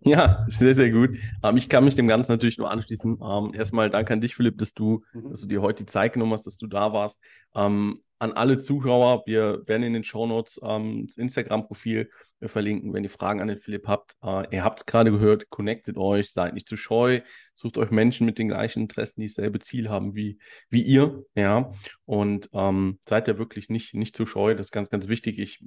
Ja, 0.11 0.45
sehr, 0.49 0.75
sehr 0.75 0.90
gut. 0.90 1.17
Ähm, 1.43 1.57
ich 1.57 1.69
kann 1.69 1.85
mich 1.85 1.95
dem 1.95 2.07
Ganzen 2.07 2.33
natürlich 2.33 2.59
nur 2.59 2.71
anschließen. 2.71 3.19
Ähm, 3.23 3.55
erstmal 3.55 3.88
danke 3.88 4.12
an 4.12 4.21
dich, 4.21 4.35
Philipp, 4.35 4.59
dass 4.59 4.75
du, 4.75 5.03
mhm. 5.14 5.31
dass 5.31 5.40
du 5.40 5.47
dir 5.47 5.62
heute 5.62 5.85
die 5.85 5.90
Zeit 5.90 6.12
genommen 6.12 6.33
hast, 6.33 6.47
dass 6.47 6.59
du 6.59 6.67
da 6.67 6.93
warst. 6.93 7.23
Ähm, 7.55 8.03
an 8.19 8.33
alle 8.33 8.59
Zuschauer, 8.59 9.25
wir 9.27 9.62
werden 9.67 9.83
in 9.83 9.93
den 9.93 10.05
Shownotes 10.05 10.61
ähm, 10.62 11.07
das 11.07 11.17
Instagram-Profil 11.17 12.11
verlinken, 12.43 12.93
wenn 12.93 13.05
ihr 13.05 13.11
Fragen 13.11 13.40
an 13.40 13.49
den 13.49 13.59
Philipp 13.59 13.88
habt. 13.88 14.17
Äh, 14.23 14.55
ihr 14.55 14.64
habt 14.64 14.81
es 14.81 14.87
gerade 14.87 15.11
gehört, 15.11 15.51
connectet 15.51 15.97
euch, 15.97 16.31
seid 16.31 16.55
nicht 16.55 16.69
zu 16.69 16.77
scheu, 16.77 17.21
sucht 17.55 17.79
euch 17.79 17.90
Menschen 17.90 18.27
mit 18.27 18.38
den 18.38 18.49
gleichen 18.49 18.83
Interessen, 18.83 19.21
die 19.21 19.27
dasselbe 19.27 19.59
Ziel 19.59 19.88
haben 19.88 20.14
wie, 20.14 20.38
wie 20.69 20.83
ihr, 20.83 21.25
ja, 21.35 21.73
und 22.05 22.51
ähm, 22.53 22.99
seid 23.07 23.29
ja 23.29 23.38
wirklich 23.38 23.69
nicht, 23.69 23.95
nicht 23.95 24.17
zu 24.17 24.27
scheu, 24.27 24.55
das 24.55 24.67
ist 24.67 24.73
ganz, 24.73 24.90
ganz 24.90 25.09
wichtig. 25.09 25.38
Ich 25.38 25.64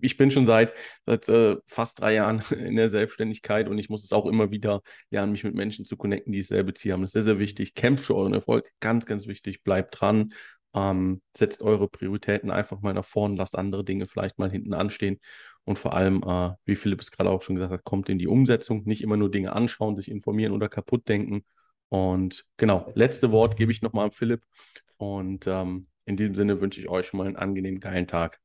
ich 0.00 0.16
bin 0.16 0.30
schon 0.30 0.46
seit, 0.46 0.72
seit 1.06 1.28
äh, 1.28 1.56
fast 1.66 2.00
drei 2.00 2.14
Jahren 2.14 2.42
in 2.50 2.76
der 2.76 2.88
Selbstständigkeit 2.88 3.68
und 3.68 3.78
ich 3.78 3.88
muss 3.88 4.04
es 4.04 4.12
auch 4.12 4.26
immer 4.26 4.50
wieder 4.50 4.82
lernen, 5.10 5.32
mich 5.32 5.44
mit 5.44 5.54
Menschen 5.54 5.84
zu 5.84 5.96
connecten, 5.96 6.32
die 6.32 6.40
dasselbe 6.40 6.74
Ziel 6.74 6.92
haben. 6.92 7.02
Das 7.02 7.10
ist 7.10 7.14
sehr, 7.14 7.22
sehr 7.22 7.38
wichtig. 7.38 7.74
Kämpft 7.74 8.04
für 8.04 8.16
euren 8.16 8.34
Erfolg. 8.34 8.70
Ganz, 8.80 9.06
ganz 9.06 9.26
wichtig. 9.26 9.62
Bleibt 9.62 10.00
dran. 10.00 10.32
Ähm, 10.72 11.20
setzt 11.36 11.62
eure 11.62 11.88
Prioritäten 11.88 12.50
einfach 12.50 12.80
mal 12.80 12.94
nach 12.94 13.04
vorne, 13.04 13.36
lasst 13.36 13.58
andere 13.58 13.84
Dinge 13.84 14.06
vielleicht 14.06 14.38
mal 14.38 14.50
hinten 14.50 14.72
anstehen. 14.72 15.18
Und 15.64 15.78
vor 15.78 15.94
allem, 15.94 16.22
äh, 16.22 16.50
wie 16.64 16.76
Philipp 16.76 17.00
es 17.00 17.10
gerade 17.10 17.30
auch 17.30 17.42
schon 17.42 17.56
gesagt 17.56 17.72
hat, 17.72 17.84
kommt 17.84 18.08
in 18.08 18.18
die 18.18 18.28
Umsetzung. 18.28 18.84
Nicht 18.84 19.02
immer 19.02 19.16
nur 19.16 19.30
Dinge 19.30 19.52
anschauen, 19.52 19.96
sich 19.96 20.10
informieren 20.10 20.52
oder 20.52 20.68
kaputt 20.68 21.08
denken. 21.08 21.44
Und 21.88 22.46
genau, 22.56 22.90
letzte 22.94 23.32
Wort 23.32 23.56
gebe 23.56 23.72
ich 23.72 23.82
nochmal 23.82 24.06
an 24.06 24.12
Philipp. 24.12 24.42
Und 24.96 25.46
ähm, 25.46 25.88
in 26.06 26.16
diesem 26.16 26.34
Sinne 26.34 26.60
wünsche 26.60 26.80
ich 26.80 26.88
euch 26.88 27.06
schon 27.06 27.18
mal 27.18 27.26
einen 27.26 27.36
angenehmen, 27.36 27.80
geilen 27.80 28.06
Tag. 28.06 28.40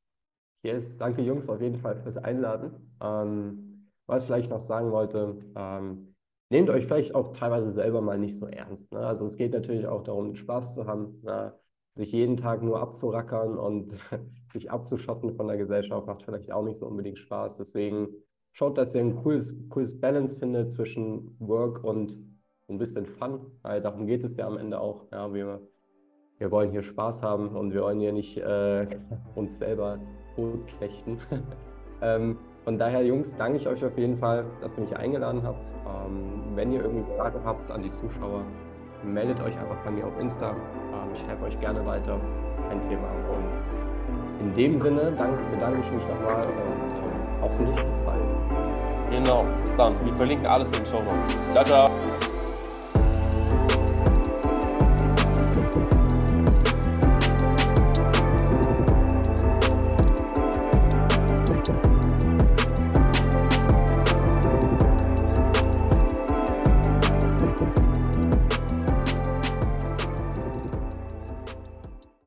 Yes, 0.62 0.96
danke 0.98 1.22
Jungs 1.22 1.48
auf 1.48 1.60
jeden 1.60 1.78
Fall 1.78 1.96
fürs 1.96 2.16
Einladen. 2.16 2.72
Ähm, 3.00 3.66
was 4.06 4.22
ich 4.22 4.26
vielleicht 4.26 4.50
noch 4.50 4.60
sagen 4.60 4.90
wollte, 4.92 5.36
ähm, 5.54 6.14
nehmt 6.50 6.70
euch 6.70 6.86
vielleicht 6.86 7.14
auch 7.14 7.32
teilweise 7.32 7.72
selber 7.72 8.00
mal 8.00 8.18
nicht 8.18 8.36
so 8.36 8.46
ernst. 8.46 8.92
Ne? 8.92 9.00
Also 9.00 9.26
es 9.26 9.36
geht 9.36 9.52
natürlich 9.52 9.86
auch 9.86 10.02
darum, 10.02 10.34
Spaß 10.34 10.74
zu 10.74 10.86
haben. 10.86 11.20
Ne? 11.22 11.54
Sich 11.96 12.12
jeden 12.12 12.36
Tag 12.36 12.62
nur 12.62 12.80
abzurackern 12.80 13.56
und 13.58 13.98
sich 14.52 14.70
abzuschotten 14.70 15.34
von 15.34 15.48
der 15.48 15.56
Gesellschaft 15.56 16.06
macht 16.06 16.22
vielleicht 16.22 16.52
auch 16.52 16.62
nicht 16.62 16.78
so 16.78 16.86
unbedingt 16.86 17.18
Spaß. 17.18 17.56
Deswegen 17.56 18.08
schaut, 18.52 18.78
dass 18.78 18.94
ihr 18.94 19.00
ein 19.00 19.16
cooles, 19.16 19.56
cooles 19.70 19.98
Balance 19.98 20.38
findet 20.38 20.72
zwischen 20.72 21.36
Work 21.38 21.82
und 21.82 22.16
ein 22.68 22.78
bisschen 22.78 23.06
Fun. 23.06 23.40
Weil 23.62 23.80
darum 23.80 24.06
geht 24.06 24.24
es 24.24 24.36
ja 24.36 24.46
am 24.46 24.58
Ende 24.58 24.80
auch. 24.80 25.06
Ja, 25.10 25.32
wir, 25.32 25.66
wir 26.38 26.50
wollen 26.50 26.70
hier 26.70 26.82
Spaß 26.82 27.22
haben 27.22 27.48
und 27.56 27.72
wir 27.72 27.82
wollen 27.82 28.00
hier 28.00 28.12
nicht 28.12 28.36
äh, 28.36 28.86
uns 29.34 29.58
selber 29.58 29.98
totknechten. 30.36 31.18
ähm, 32.02 32.38
von 32.64 32.78
daher, 32.78 33.04
Jungs, 33.04 33.34
danke 33.36 33.58
ich 33.58 33.68
euch 33.68 33.84
auf 33.84 33.96
jeden 33.96 34.18
Fall, 34.18 34.44
dass 34.60 34.76
ihr 34.76 34.84
mich 34.84 34.96
eingeladen 34.96 35.42
habt. 35.42 35.60
Ähm, 35.86 36.56
wenn 36.56 36.72
ihr 36.72 36.82
irgendwie 36.82 37.04
Fragen 37.16 37.40
habt 37.44 37.70
an 37.70 37.82
die 37.82 37.90
Zuschauer, 37.90 38.42
meldet 39.04 39.40
euch 39.40 39.56
einfach 39.58 39.76
bei 39.84 39.90
mir 39.90 40.06
auf 40.06 40.18
Insta. 40.18 40.50
Ähm, 40.50 41.14
ich 41.14 41.26
helfe 41.26 41.44
euch 41.44 41.58
gerne 41.60 41.84
weiter. 41.86 42.20
Kein 42.68 42.80
Thema. 42.82 43.08
Und 43.30 44.46
in 44.46 44.54
dem 44.54 44.76
Sinne 44.76 45.12
danke, 45.16 45.38
bedanke 45.50 45.80
ich 45.80 45.90
mich 45.92 46.04
nochmal 46.08 46.46
und 46.46 46.52
äh, 46.52 47.42
hoffentlich 47.42 47.76
bis 47.86 48.00
bald. 48.00 48.20
Genau, 49.10 49.44
bis 49.62 49.76
dann. 49.76 49.94
Wir 50.04 50.12
verlinken 50.12 50.46
alles 50.46 50.68
in 50.70 50.78
den 50.78 50.86
Show 50.86 51.02
Notes. 51.02 51.28
Ciao, 51.52 51.64
ciao. 51.64 51.90